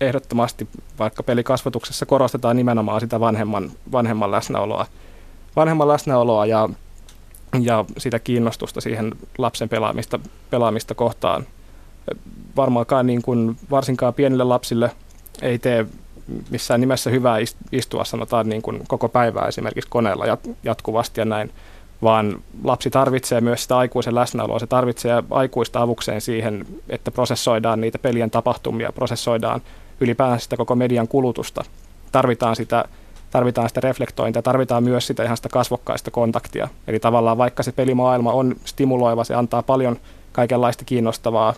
[0.00, 0.68] ehdottomasti
[0.98, 4.86] vaikka pelikasvatuksessa korostetaan nimenomaan sitä vanhemman, vanhemman läsnäoloa,
[5.56, 6.68] vanhemman läsnäoloa ja,
[7.60, 10.18] ja sitä kiinnostusta siihen lapsen pelaamista,
[10.50, 11.46] pelaamista kohtaan–
[12.56, 14.90] varmaankaan niin kuin, varsinkaan pienille lapsille
[15.42, 15.86] ei tee
[16.50, 17.36] missään nimessä hyvää
[17.72, 21.50] istua sanotaan niin kuin koko päivää esimerkiksi koneella jatkuvasti ja näin,
[22.02, 24.58] vaan lapsi tarvitsee myös sitä aikuisen läsnäoloa.
[24.58, 29.62] Se tarvitsee aikuista avukseen siihen, että prosessoidaan niitä pelien tapahtumia, prosessoidaan
[30.00, 31.64] ylipäänsä sitä koko median kulutusta.
[32.12, 32.84] Tarvitaan sitä,
[33.30, 36.68] tarvitaan sitä reflektointia, tarvitaan myös sitä ihan sitä kasvokkaista kontaktia.
[36.86, 39.96] Eli tavallaan vaikka se pelimaailma on stimuloiva, se antaa paljon
[40.32, 41.54] kaikenlaista kiinnostavaa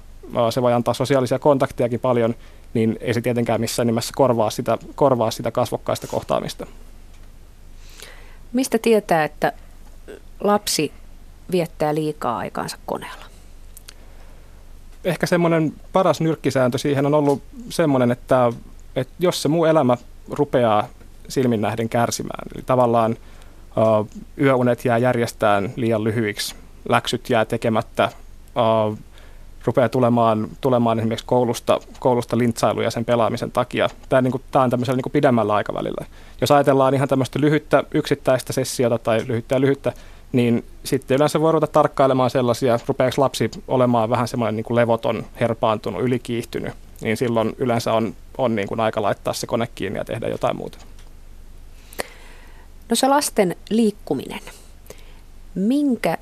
[0.51, 2.35] se voi antaa sosiaalisia kontaktejakin paljon,
[2.75, 6.66] niin ei se tietenkään missään nimessä korvaa sitä, korvaa sitä kasvokkaista kohtaamista.
[8.53, 9.53] Mistä tietää, että
[10.41, 10.93] lapsi
[11.51, 13.25] viettää liikaa aikaansa koneella?
[15.05, 18.53] Ehkä semmoinen paras nyrkkisääntö siihen on ollut semmoinen, että,
[18.97, 19.97] että jos se muu elämä
[20.31, 20.89] rupeaa
[21.29, 23.16] silmin nähden kärsimään, eli tavallaan
[24.41, 26.55] yöunet jää järjestään liian lyhyiksi,
[26.89, 28.12] läksyt jää tekemättä,
[29.64, 33.88] rupeaa tulemaan, tulemaan esimerkiksi koulusta, koulusta lintsailuja sen pelaamisen takia.
[34.08, 36.06] Tämä, niin kuin, tämä on tämmöisellä niin kuin pidemmällä aikavälillä.
[36.40, 39.92] Jos ajatellaan ihan tämmöistä lyhyttä yksittäistä sessiota tai lyhyttä lyhyttä,
[40.32, 45.24] niin sitten yleensä voi ruveta tarkkailemaan sellaisia, rupeako lapsi olemaan vähän semmoinen niin kuin levoton,
[45.40, 50.04] herpaantunut, ylikiihtynyt, niin silloin yleensä on, on niin kuin aika laittaa se kone kiinni ja
[50.04, 50.78] tehdä jotain muuta.
[52.88, 54.40] No se lasten liikkuminen.
[55.54, 56.18] Minkä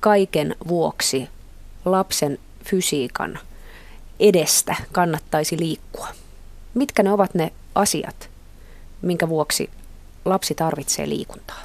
[0.00, 1.28] kaiken vuoksi
[1.84, 3.38] lapsen fysiikan
[4.20, 6.08] edestä kannattaisi liikkua?
[6.74, 8.30] Mitkä ne ovat ne asiat,
[9.02, 9.70] minkä vuoksi
[10.24, 11.62] lapsi tarvitsee liikuntaa?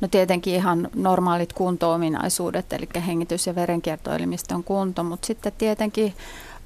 [0.00, 6.14] No tietenkin ihan normaalit kunto-ominaisuudet, eli hengitys- ja verenkiertoelimistön kunto, mutta sitten tietenkin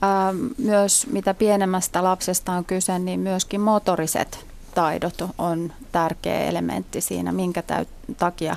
[0.02, 7.32] ää, myös mitä pienemmästä lapsesta on kyse, niin myöskin motoriset taidot on tärkeä elementti siinä,
[7.32, 8.56] minkä täyt- takia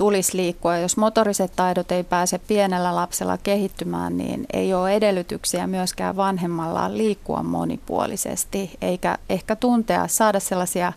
[0.00, 0.78] tulisi liikkua.
[0.78, 7.42] Jos motoriset taidot ei pääse pienellä lapsella kehittymään, niin ei ole edellytyksiä myöskään vanhemmalla liikkua
[7.42, 10.92] monipuolisesti, eikä ehkä tuntea, saada sellaisia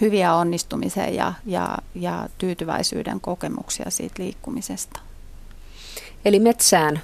[0.00, 5.00] hyviä onnistumisen ja, ja, ja tyytyväisyyden kokemuksia siitä liikkumisesta.
[6.24, 7.00] Eli metsään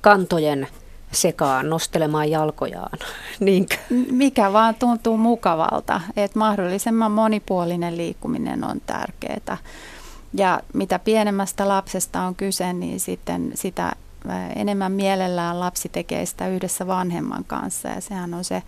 [0.00, 0.68] kantojen
[1.12, 2.98] sekaan nostelemaan jalkojaan.
[3.40, 3.76] Niinkö?
[4.10, 9.58] Mikä vaan tuntuu mukavalta, että mahdollisimman monipuolinen liikkuminen on tärkeää.
[10.34, 13.92] Ja mitä pienemmästä lapsesta on kyse, niin sitten sitä
[14.56, 17.88] enemmän mielellään lapsi tekee sitä yhdessä vanhemman kanssa.
[17.88, 18.62] Ja sehän on se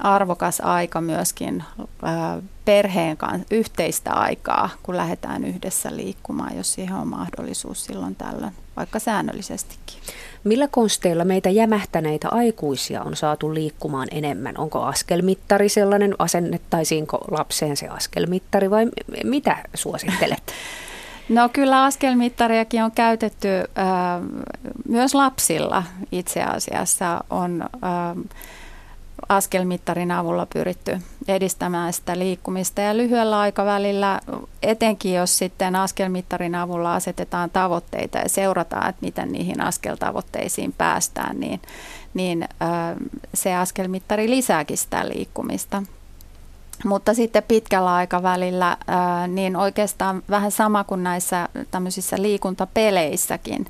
[0.00, 1.64] arvokas aika myöskin
[2.64, 8.98] perheen kanssa, yhteistä aikaa, kun lähdetään yhdessä liikkumaan, jos siihen on mahdollisuus silloin tällöin, vaikka
[8.98, 9.98] säännöllisestikin.
[10.44, 14.58] Millä konsteilla meitä jämähtäneitä aikuisia on saatu liikkumaan enemmän?
[14.58, 18.86] Onko askelmittari sellainen, asennettaisiinko lapseen se askelmittari vai
[19.24, 20.42] mitä suosittelet?
[21.28, 23.48] No kyllä askelmittariakin on käytetty
[24.88, 27.64] myös lapsilla itse asiassa on
[29.28, 30.98] askelmittarin avulla pyritty
[31.28, 34.20] edistämään sitä liikkumista ja lyhyellä aikavälillä,
[34.62, 41.60] etenkin jos sitten askelmittarin avulla asetetaan tavoitteita ja seurataan, että miten niihin askeltavoitteisiin päästään, niin,
[42.14, 42.48] niin
[43.34, 45.82] se askelmittari lisääkin sitä liikkumista.
[46.84, 48.76] Mutta sitten pitkällä aikavälillä
[49.28, 53.66] niin oikeastaan vähän sama kuin näissä tämmöisissä liikuntapeleissäkin,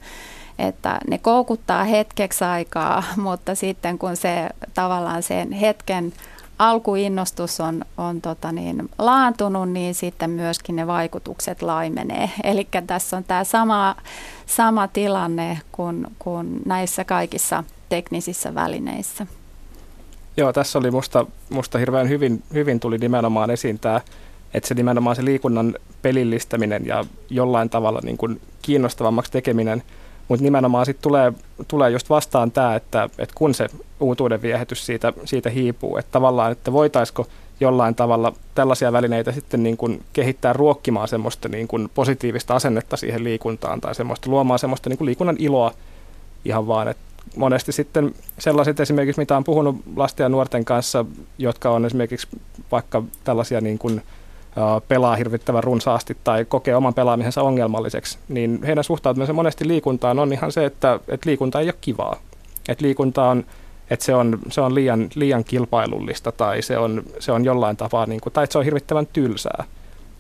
[0.59, 6.13] että ne koukuttaa hetkeksi aikaa, mutta sitten kun se tavallaan sen hetken
[6.59, 12.31] alkuinnostus on, on tota niin, laantunut, niin sitten myöskin ne vaikutukset laimenee.
[12.45, 13.97] Eli tässä on tämä sama,
[14.47, 19.27] sama tilanne kuin, kuin näissä kaikissa teknisissä välineissä.
[20.37, 24.01] Joo, tässä oli musta, musta hirveän hyvin, hyvin tuli nimenomaan esiin tämä,
[24.55, 29.83] että se nimenomaan se liikunnan pelillistäminen ja jollain tavalla niin kuin kiinnostavammaksi tekeminen,
[30.29, 31.33] mutta nimenomaan sitten tulee,
[31.69, 33.69] tulee just vastaan tämä, että, että kun se
[34.01, 37.27] uutuuden viehätys siitä, siitä hiipuu, että tavallaan, että voitaisiko
[37.61, 43.25] jollain tavalla tällaisia välineitä sitten niin kuin kehittää ruokkimaan semmoista niin kuin positiivista asennetta siihen
[43.25, 45.73] liikuntaan tai semmoista luomaan semmoista niin kuin liikunnan iloa
[46.45, 47.03] ihan vaan, että
[47.37, 51.05] monesti sitten sellaiset esimerkiksi, mitä on puhunut lasten ja nuorten kanssa,
[51.39, 52.29] jotka on esimerkiksi
[52.73, 54.03] vaikka tällaisia niin kuin,
[54.89, 60.53] pelaa hirvittävän runsaasti tai kokee oman pelaamisensa ongelmalliseksi, niin heidän suhtautumisensa monesti liikuntaan on ihan
[60.53, 62.17] se, että, että liikunta ei ole kivaa.
[62.69, 63.45] Että liikunta on,
[63.91, 68.07] että se on, se on liian, liian kilpailullista tai se on, se on jollain tapaa,
[68.07, 69.65] niin kuin, tai että se on hirvittävän tylsää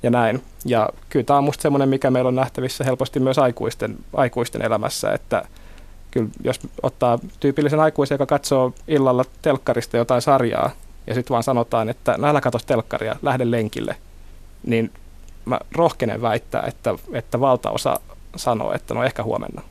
[0.02, 0.42] ja näin.
[0.64, 5.12] Ja kyllä tämä on musta semmoinen, mikä meillä on nähtävissä helposti myös aikuisten, aikuisten elämässä,
[5.12, 5.48] että,
[6.14, 10.70] kyllä jos ottaa tyypillisen aikuisen, joka katsoo illalla telkkarista jotain sarjaa,
[11.06, 13.96] ja sitten vaan sanotaan, että no älä katso telkkaria, lähde lenkille,
[14.66, 14.92] niin
[15.44, 18.00] mä rohkenen väittää, että, että valtaosa
[18.36, 19.62] sanoo, että no ehkä huomenna.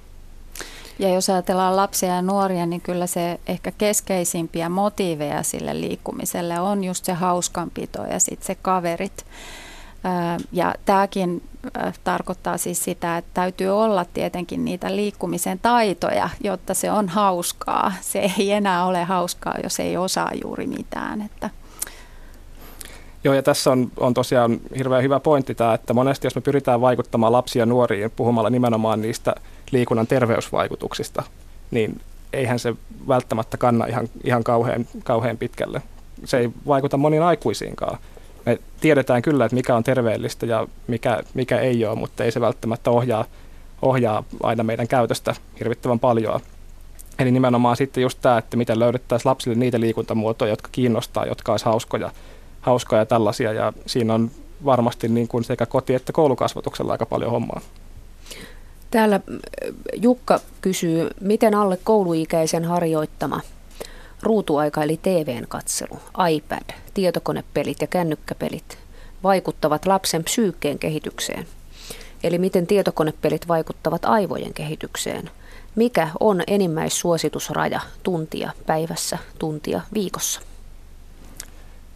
[1.00, 6.84] Ja jos ajatellaan lapsia ja nuoria, niin kyllä se ehkä keskeisimpiä motiiveja sille liikkumiselle on
[6.84, 9.26] just se hauskanpito ja sitten se kaverit.
[10.52, 11.44] Ja tämäkin
[12.04, 17.94] tarkoittaa siis sitä, että täytyy olla tietenkin niitä liikkumisen taitoja, jotta se on hauskaa.
[18.02, 21.22] Se ei enää ole hauskaa, jos ei osaa juuri mitään.
[21.22, 21.50] Että.
[23.24, 26.82] Joo, ja tässä on, on tosiaan hirveän hyvä pointti tämä, että monesti jos me pyritään
[26.82, 29.36] vaikuttamaan lapsia ja nuoriin puhumalla nimenomaan niistä
[29.72, 31.24] liikunnan terveysvaikutuksista,
[31.72, 32.02] niin
[32.34, 32.76] eihän se
[33.08, 35.82] välttämättä kanna ihan, ihan kauhean, kauhean pitkälle.
[36.26, 37.98] Se ei vaikuta moniin aikuisiinkaan
[38.46, 42.42] me tiedetään kyllä, että mikä on terveellistä ja mikä, mikä ei ole, mutta ei se
[42.42, 43.26] välttämättä ohjaa,
[43.82, 46.40] ohjaa aina meidän käytöstä hirvittävän paljon.
[47.20, 51.66] Eli nimenomaan sitten just tämä, että miten löydettäisiin lapsille niitä liikuntamuotoja, jotka kiinnostaa, jotka olisi
[51.66, 52.12] hauskoja,
[52.62, 53.54] hauskoja tällaisia.
[53.54, 54.32] Ja siinä on
[54.66, 57.62] varmasti niin kuin sekä koti- että koulukasvatuksella aika paljon hommaa.
[58.92, 59.20] Täällä
[59.94, 63.42] Jukka kysyy, miten alle kouluikäisen harjoittama
[64.24, 66.00] Ruutuaika eli TVn katselu,
[66.32, 68.78] iPad, tietokonepelit ja kännykkäpelit
[69.24, 71.48] vaikuttavat lapsen psyykkeen kehitykseen.
[72.24, 75.30] Eli miten tietokonepelit vaikuttavat aivojen kehitykseen.
[75.76, 80.42] Mikä on enimmäissuositusraja tuntia päivässä, tuntia viikossa?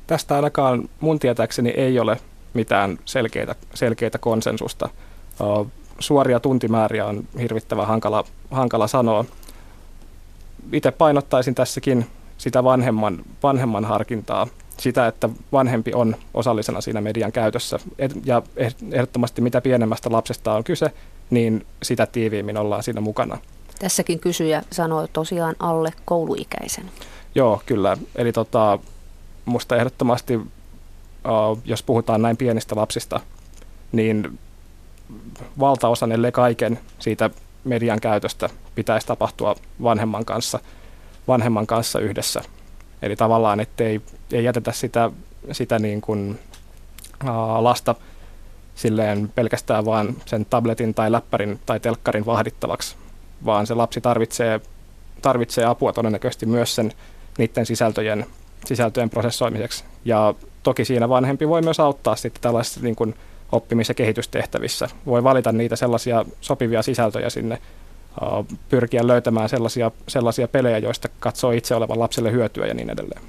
[0.07, 2.17] Tästä ainakaan mun tietääkseni ei ole
[2.53, 4.89] mitään selkeitä, selkeitä konsensusta.
[5.99, 9.25] Suoria tuntimääriä on hirvittävän hankala, hankala sanoa.
[10.71, 12.05] Itse painottaisin tässäkin
[12.37, 17.79] sitä vanhemman, vanhemman harkintaa, sitä, että vanhempi on osallisena siinä median käytössä.
[18.25, 18.41] Ja
[18.91, 20.91] ehdottomasti mitä pienemmästä lapsesta on kyse,
[21.29, 23.37] niin sitä tiiviimmin ollaan siinä mukana.
[23.79, 26.85] Tässäkin kysyjä sanoi tosiaan alle kouluikäisen.
[27.35, 27.97] Joo, kyllä.
[28.15, 28.79] Eli tota,
[29.45, 30.39] musta ehdottomasti,
[31.65, 33.19] jos puhutaan näin pienistä lapsista,
[33.91, 34.39] niin
[35.59, 37.29] valtaosan, ellei kaiken siitä
[37.63, 40.59] median käytöstä pitäisi tapahtua vanhemman kanssa–
[41.27, 42.41] vanhemman kanssa yhdessä.
[43.01, 44.01] Eli tavallaan, ettei
[44.31, 45.11] ei jätetä sitä,
[45.51, 46.39] sitä niin kuin,
[47.59, 47.95] lasta
[48.75, 52.95] silleen pelkästään vaan sen tabletin tai läppärin tai telkkarin vahdittavaksi,
[53.45, 54.61] vaan se lapsi tarvitsee,
[55.21, 56.93] tarvitsee apua todennäköisesti myös sen
[57.37, 58.25] niiden sisältöjen,
[58.65, 59.83] sisältöjen prosessoimiseksi.
[60.05, 63.15] Ja toki siinä vanhempi voi myös auttaa sitten tällaisissa niin kuin
[63.51, 64.89] oppimis- ja kehitystehtävissä.
[65.05, 67.57] Voi valita niitä sellaisia sopivia sisältöjä sinne,
[68.69, 73.21] pyrkiä löytämään sellaisia, sellaisia pelejä, joista katsoo itse olevan lapselle hyötyä ja niin edelleen.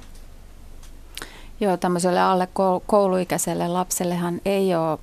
[1.59, 2.47] Joo, tämmöiselle alle
[2.87, 4.99] kouluikäiselle lapsellehan ei ole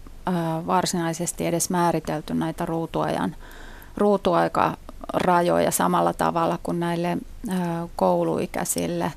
[0.66, 3.36] varsinaisesti edes määritelty näitä ruutuajan,
[3.96, 7.18] ruutuaikarajoja samalla tavalla kuin näille
[7.96, 9.12] kouluikäisille,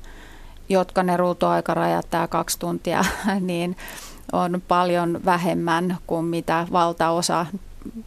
[0.68, 3.04] jotka ne ruutuaikarajat tämä kaksi tuntia,
[3.40, 3.76] niin
[4.32, 7.46] on paljon vähemmän kuin mitä valtaosa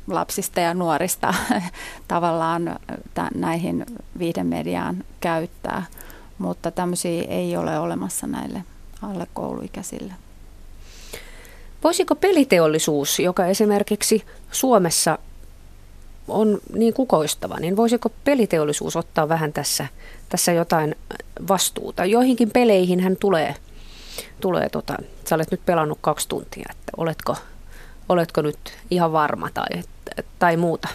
[0.07, 1.33] lapsista ja nuorista
[2.07, 2.79] tavallaan
[3.35, 3.85] näihin
[4.19, 5.85] viihdemediaan käyttää,
[6.37, 8.63] mutta tämmöisiä ei ole olemassa näille
[9.01, 10.13] alle kouluikäisille.
[11.83, 15.19] Voisiko peliteollisuus, joka esimerkiksi Suomessa
[16.27, 19.87] on niin kukoistava, niin voisiko peliteollisuus ottaa vähän tässä,
[20.29, 20.95] tässä jotain
[21.47, 22.05] vastuuta?
[22.05, 23.55] Joihinkin peleihin hän tulee,
[24.41, 24.97] tulee tota,
[25.29, 27.35] sä olet nyt pelannut kaksi tuntia, että oletko,
[28.09, 28.57] oletko nyt
[28.91, 29.83] ihan varma tai,
[30.39, 30.87] tai muuta?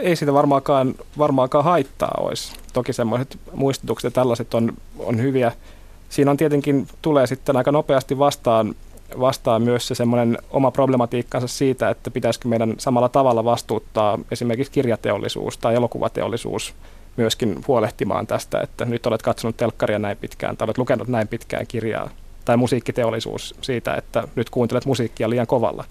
[0.00, 2.52] Ei siitä varmaankaan, varmaankaan haittaa olisi.
[2.72, 5.52] Toki semmoiset muistutukset ja tällaiset on, on hyviä.
[6.08, 8.74] Siinä on tietenkin, tulee sitten aika nopeasti vastaan
[9.20, 15.58] vastaa myös se semmoinen oma problematiikkansa siitä, että pitäisikö meidän samalla tavalla vastuuttaa esimerkiksi kirjateollisuus
[15.58, 16.74] tai elokuvateollisuus
[17.16, 21.66] myöskin huolehtimaan tästä, että nyt olet katsonut telkkaria näin pitkään tai olet lukenut näin pitkään
[21.66, 22.10] kirjaa
[22.46, 25.84] tai musiikkiteollisuus siitä, että nyt kuuntelet musiikkia liian kovalla.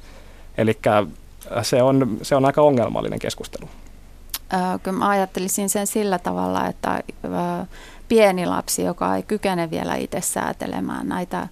[0.57, 0.79] Eli
[1.61, 3.69] se on, se on aika ongelmallinen keskustelu.
[4.83, 7.03] Kyllä mä ajattelisin sen sillä tavalla, että
[8.07, 11.47] pieni lapsi, joka ei kykene vielä itse säätelemään näitä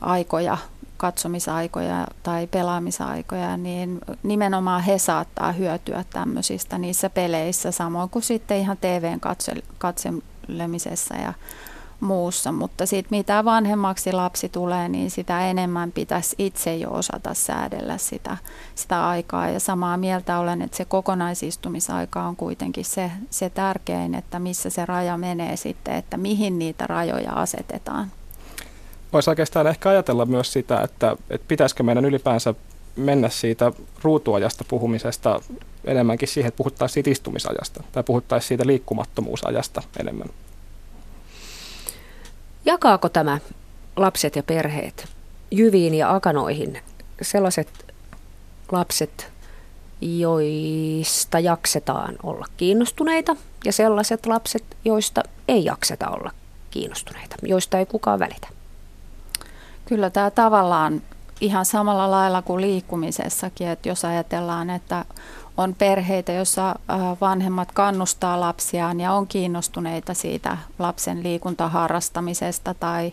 [0.00, 0.58] aikoja,
[0.96, 8.76] katsomisaikoja tai pelaamisaikoja, niin nimenomaan he saattaa hyötyä tämmöisistä niissä peleissä, samoin kuin sitten ihan
[8.76, 9.20] TVn
[9.78, 11.32] katselemisessa ja
[12.00, 17.98] muussa, mutta sitten mitä vanhemmaksi lapsi tulee, niin sitä enemmän pitäisi itse jo osata säädellä
[17.98, 18.36] sitä,
[18.74, 19.48] sitä aikaa.
[19.48, 24.86] Ja samaa mieltä olen, että se kokonaisistumisaika on kuitenkin se, se tärkein, että missä se
[24.86, 28.12] raja menee sitten, että mihin niitä rajoja asetetaan.
[29.12, 32.54] Voisi oikeastaan ehkä ajatella myös sitä, että, että pitäisikö meidän ylipäänsä
[32.96, 33.72] mennä siitä
[34.02, 35.40] ruutuajasta puhumisesta
[35.84, 40.28] enemmänkin siihen, että puhuttaisiin siitä istumisajasta tai puhuttaisiin siitä liikkumattomuusajasta enemmän.
[42.64, 43.38] Jakaako tämä
[43.96, 45.08] lapset ja perheet
[45.50, 46.80] jyviin ja akanoihin
[47.22, 47.94] sellaiset
[48.72, 49.32] lapset,
[50.00, 56.30] joista jaksetaan olla kiinnostuneita ja sellaiset lapset, joista ei jakseta olla
[56.70, 58.48] kiinnostuneita, joista ei kukaan välitä?
[59.84, 61.02] Kyllä tämä tavallaan
[61.40, 65.04] ihan samalla lailla kuin liikkumisessakin, että jos ajatellaan, että
[65.60, 66.74] on perheitä, joissa
[67.20, 73.12] vanhemmat kannustaa lapsiaan ja on kiinnostuneita siitä lapsen liikuntaharrastamisesta tai,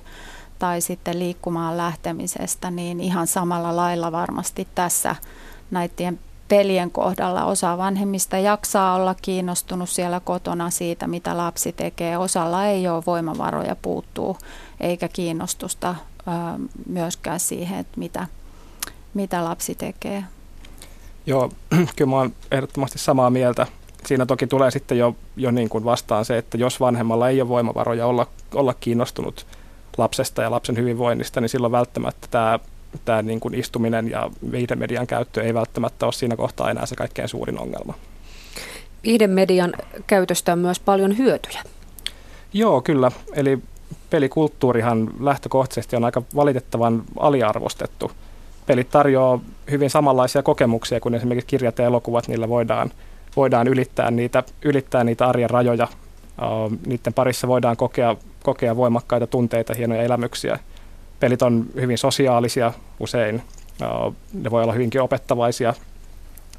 [0.59, 5.15] tai sitten liikkumaan lähtemisestä, niin ihan samalla lailla varmasti tässä
[5.71, 12.17] näiden pelien kohdalla osa vanhemmista jaksaa olla kiinnostunut siellä kotona siitä, mitä lapsi tekee.
[12.17, 14.37] Osalla ei ole voimavaroja puuttuu
[14.79, 15.95] eikä kiinnostusta
[16.85, 18.27] myöskään siihen, että mitä,
[19.13, 20.23] mitä lapsi tekee.
[21.27, 21.51] Joo,
[21.95, 23.67] kyllä mä oon ehdottomasti samaa mieltä.
[24.05, 27.49] Siinä toki tulee sitten jo, jo niin kuin vastaan se, että jos vanhemmalla ei ole
[27.49, 29.45] voimavaroja olla, olla kiinnostunut
[29.97, 32.59] lapsesta ja lapsen hyvinvoinnista, niin silloin välttämättä tämä,
[33.05, 37.27] tämä niin kuin istuminen ja viihdemedian käyttö ei välttämättä ole siinä kohtaa enää se kaikkein
[37.27, 37.93] suurin ongelma.
[39.03, 39.73] Viihdemedian
[40.07, 41.63] käytöstä on myös paljon hyötyjä.
[42.53, 43.11] Joo, kyllä.
[43.33, 43.59] Eli
[44.09, 48.11] pelikulttuurihan lähtökohtaisesti on aika valitettavan aliarvostettu.
[48.67, 49.39] Pelit tarjoaa
[49.71, 52.91] hyvin samanlaisia kokemuksia kuin esimerkiksi kirjat ja elokuvat, niillä voidaan,
[53.35, 55.87] voidaan ylittää, niitä, ylittää niitä arjen rajoja.
[56.41, 60.59] Uh, niiden parissa voidaan kokea, kokea voimakkaita tunteita, hienoja elämyksiä.
[61.19, 63.41] Pelit on hyvin sosiaalisia usein,
[64.05, 65.73] uh, ne voi olla hyvinkin opettavaisia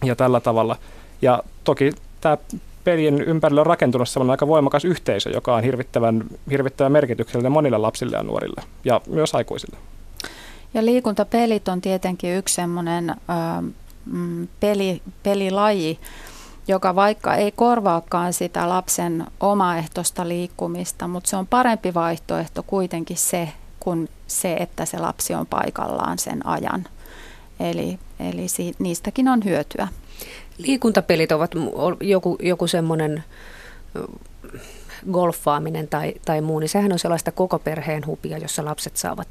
[0.04, 0.76] ja tällä tavalla.
[1.22, 2.38] Ja toki tämä
[2.84, 8.16] pelien ympärille on rakentunut sellainen aika voimakas yhteisö, joka on hirvittävän, hirvittävän merkityksellinen monille lapsille
[8.16, 9.76] ja nuorille ja myös aikuisille.
[10.74, 13.16] Ja liikuntapelit on tietenkin yksi semmoinen
[14.04, 15.98] mm, peli, pelilaji,
[16.68, 23.48] joka vaikka ei korvaakaan sitä lapsen omaehtoista liikkumista, mutta se on parempi vaihtoehto kuitenkin se,
[23.80, 26.86] kuin se, että se lapsi on paikallaan sen ajan.
[27.60, 29.88] Eli, eli si, niistäkin on hyötyä
[30.58, 31.50] liikuntapelit ovat
[32.00, 33.24] joku, joku semmoinen
[35.12, 39.28] golfaaminen tai, tai muu, niin sehän on sellaista koko perheen hupia, jossa lapset saavat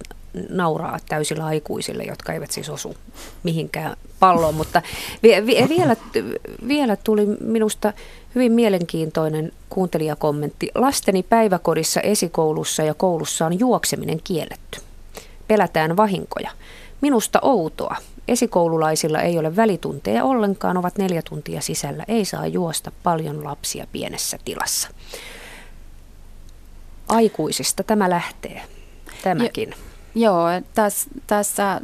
[0.50, 2.96] nauraa täysillä aikuisille, jotka eivät siis osu
[3.44, 4.56] mihinkään palloon.
[4.56, 4.82] Mutta
[5.24, 5.96] vie, vie, vielä,
[6.68, 7.94] vielä tuli minusta
[8.36, 10.70] hyvin mielenkiintoinen kuuntelijakommentti.
[10.76, 14.82] Lasteni päiväkodissa, esikoulussa ja koulussa on juokseminen kielletty.
[15.48, 16.52] Pelätään vahinkoja.
[17.02, 17.96] Minusta outoa.
[18.28, 22.04] Esikoululaisilla ei ole välitunteja ollenkaan, ovat neljä tuntia sisällä.
[22.08, 24.90] Ei saa juosta paljon lapsia pienessä tilassa.
[27.08, 28.62] Aikuisista tämä lähtee,
[29.24, 29.70] tämäkin.
[29.70, 31.82] Jo, joo, tässä, tässä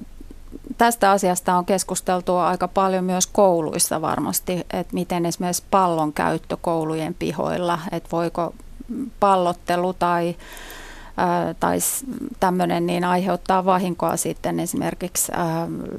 [0.77, 7.13] tästä asiasta on keskusteltu aika paljon myös kouluissa varmasti, että miten esimerkiksi pallon käyttö koulujen
[7.13, 8.53] pihoilla, että voiko
[9.19, 10.35] pallottelu tai
[11.59, 11.77] tai
[12.39, 15.31] tämmöinen niin aiheuttaa vahinkoa sitten esimerkiksi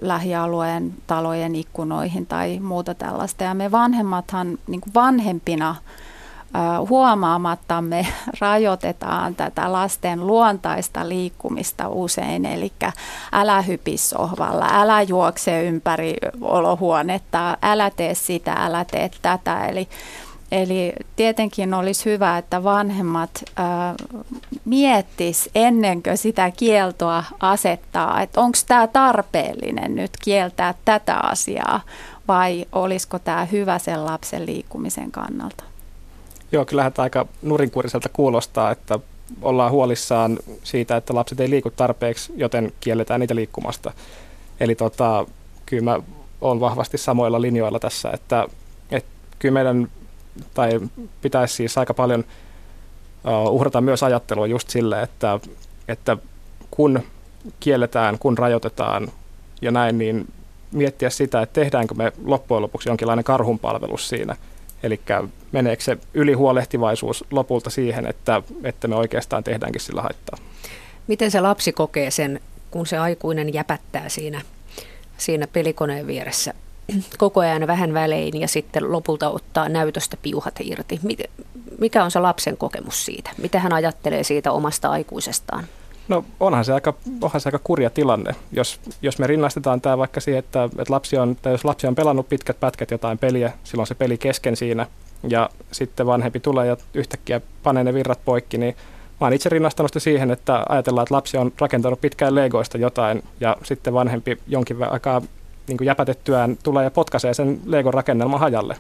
[0.03, 3.45] lähialueen talojen ikkunoihin tai muuta tällaista.
[3.45, 5.77] Ja me vanhemmathan niin kuin vanhempina
[6.89, 8.07] huomaamattamme
[8.41, 12.73] rajoitetaan tätä lasten luontaista liikkumista usein, eli
[13.33, 19.67] älä hypi sohvalla, älä juokse ympäri olohuonetta, älä tee sitä, älä tee tätä.
[19.67, 19.89] Eli
[20.53, 23.67] Eli tietenkin olisi hyvä, että vanhemmat äh,
[24.65, 31.81] miettis ennen kuin sitä kieltoa asettaa, että onko tämä tarpeellinen nyt kieltää tätä asiaa
[32.29, 35.74] vai olisiko tämä hyvä sen lapsen liikkumisen kannalta.
[36.55, 38.99] Joo, kyllähän tämä aika nurinkuriselta kuulostaa, että
[39.43, 43.93] ollaan huolissaan siitä, että lapset ei liiku tarpeeksi, joten kielletään niitä liikkumasta.
[44.61, 45.27] Eli tota,
[45.67, 46.01] kyllä mä
[46.41, 48.49] olen vahvasti samoilla linjoilla tässä, että,
[48.91, 49.89] että kyllä meidän
[50.55, 50.81] tai
[51.23, 52.25] pitäisi siis aika paljon
[53.45, 55.41] uh, uhrata myös ajattelua just sille, että,
[55.89, 56.17] että
[56.71, 57.03] kun
[57.61, 59.09] kielletään, kun rajoitetaan
[59.63, 60.29] ja näin, niin
[60.73, 64.37] miettiä sitä, että tehdäänkö me loppujen lopuksi jonkinlainen karhunpalvelus siinä.
[64.85, 65.01] Eli
[65.53, 70.39] meneekö se ylihuolehtivaisuus lopulta siihen, että, että me oikeastaan tehdäänkin sillä haittaa.
[71.07, 74.41] Miten se lapsi kokee sen, kun se aikuinen jäpättää siinä,
[75.17, 76.55] siinä pelikoneen vieressä
[77.19, 81.01] koko ajan vähän välein ja sitten lopulta ottaa näytöstä piuhat irti.
[81.79, 83.31] Mikä on se lapsen kokemus siitä?
[83.39, 85.65] Mitä hän ajattelee siitä omasta aikuisestaan?
[86.09, 90.21] No onhan se aika, onhan se aika kurja tilanne, jos, jos me rinnastetaan tämä vaikka
[90.21, 93.87] siihen, että, että lapsi on, tai jos lapsi on pelannut pitkät pätkät jotain peliä, silloin
[93.87, 94.87] se peli kesken siinä,
[95.29, 98.77] ja sitten vanhempi tulee ja yhtäkkiä panee ne virrat poikki, niin
[99.21, 103.23] mä oon itse rinnastanut sitä siihen, että ajatellaan, että lapsi on rakentanut pitkään legoista jotain,
[103.41, 105.23] ja sitten vanhempi jonkin aikaa
[105.69, 108.77] niin kuin jäpätettyään tulee ja potkaisee sen Legon rakennelman hajalle.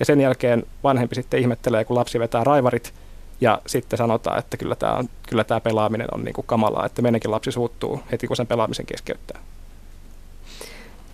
[0.00, 2.92] Ja sen jälkeen vanhempi sitten ihmettelee, kun lapsi vetää raivarit
[3.40, 7.02] ja sitten sanotaan, että kyllä tämä, on, kyllä tämä pelaaminen on niin kuin kamalaa, että
[7.02, 9.40] meidänkin lapsi suuttuu heti, kun sen pelaamisen keskeyttää.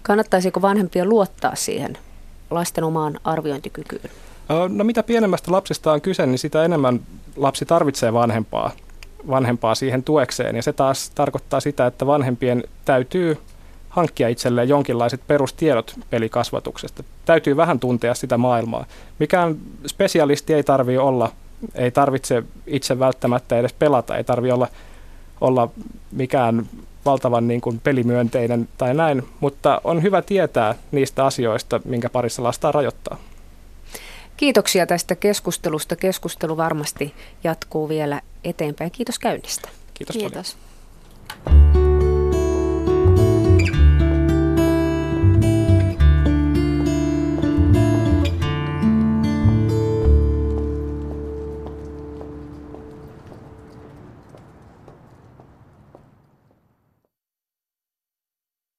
[0.03, 1.99] Kannattaisiko vanhempia luottaa siihen
[2.51, 4.11] lasten omaan arviointikykyyn?
[4.69, 7.01] No mitä pienemmästä lapsesta on kyse, niin sitä enemmän
[7.37, 8.71] lapsi tarvitsee vanhempaa,
[9.29, 10.57] vanhempaa siihen tuekseen.
[10.57, 13.39] Ja se taas tarkoittaa sitä, että vanhempien täytyy
[13.89, 17.05] hankkia itselleen jonkinlaiset perustiedot pelikasvatuksesta.
[17.25, 18.87] Täytyy vähän tuntea sitä maailmaa.
[19.19, 19.57] Mikään
[19.87, 21.33] spesialisti ei tarvitse olla,
[21.75, 24.69] ei tarvitse itse välttämättä edes pelata, ei tarvitse olla,
[25.41, 25.69] olla
[26.13, 26.67] mikään
[27.05, 32.73] valtavan niin kuin pelimyönteinen tai näin, mutta on hyvä tietää niistä asioista, minkä parissa lasta
[32.73, 33.17] rajoittaa.
[34.37, 35.97] Kiitoksia tästä keskustelusta.
[35.97, 38.91] Keskustelu varmasti jatkuu vielä eteenpäin.
[38.91, 39.69] Kiitos käynnistä.
[39.95, 40.17] Kiitos.
[40.17, 40.57] Kiitos.
[41.45, 41.96] Paljon.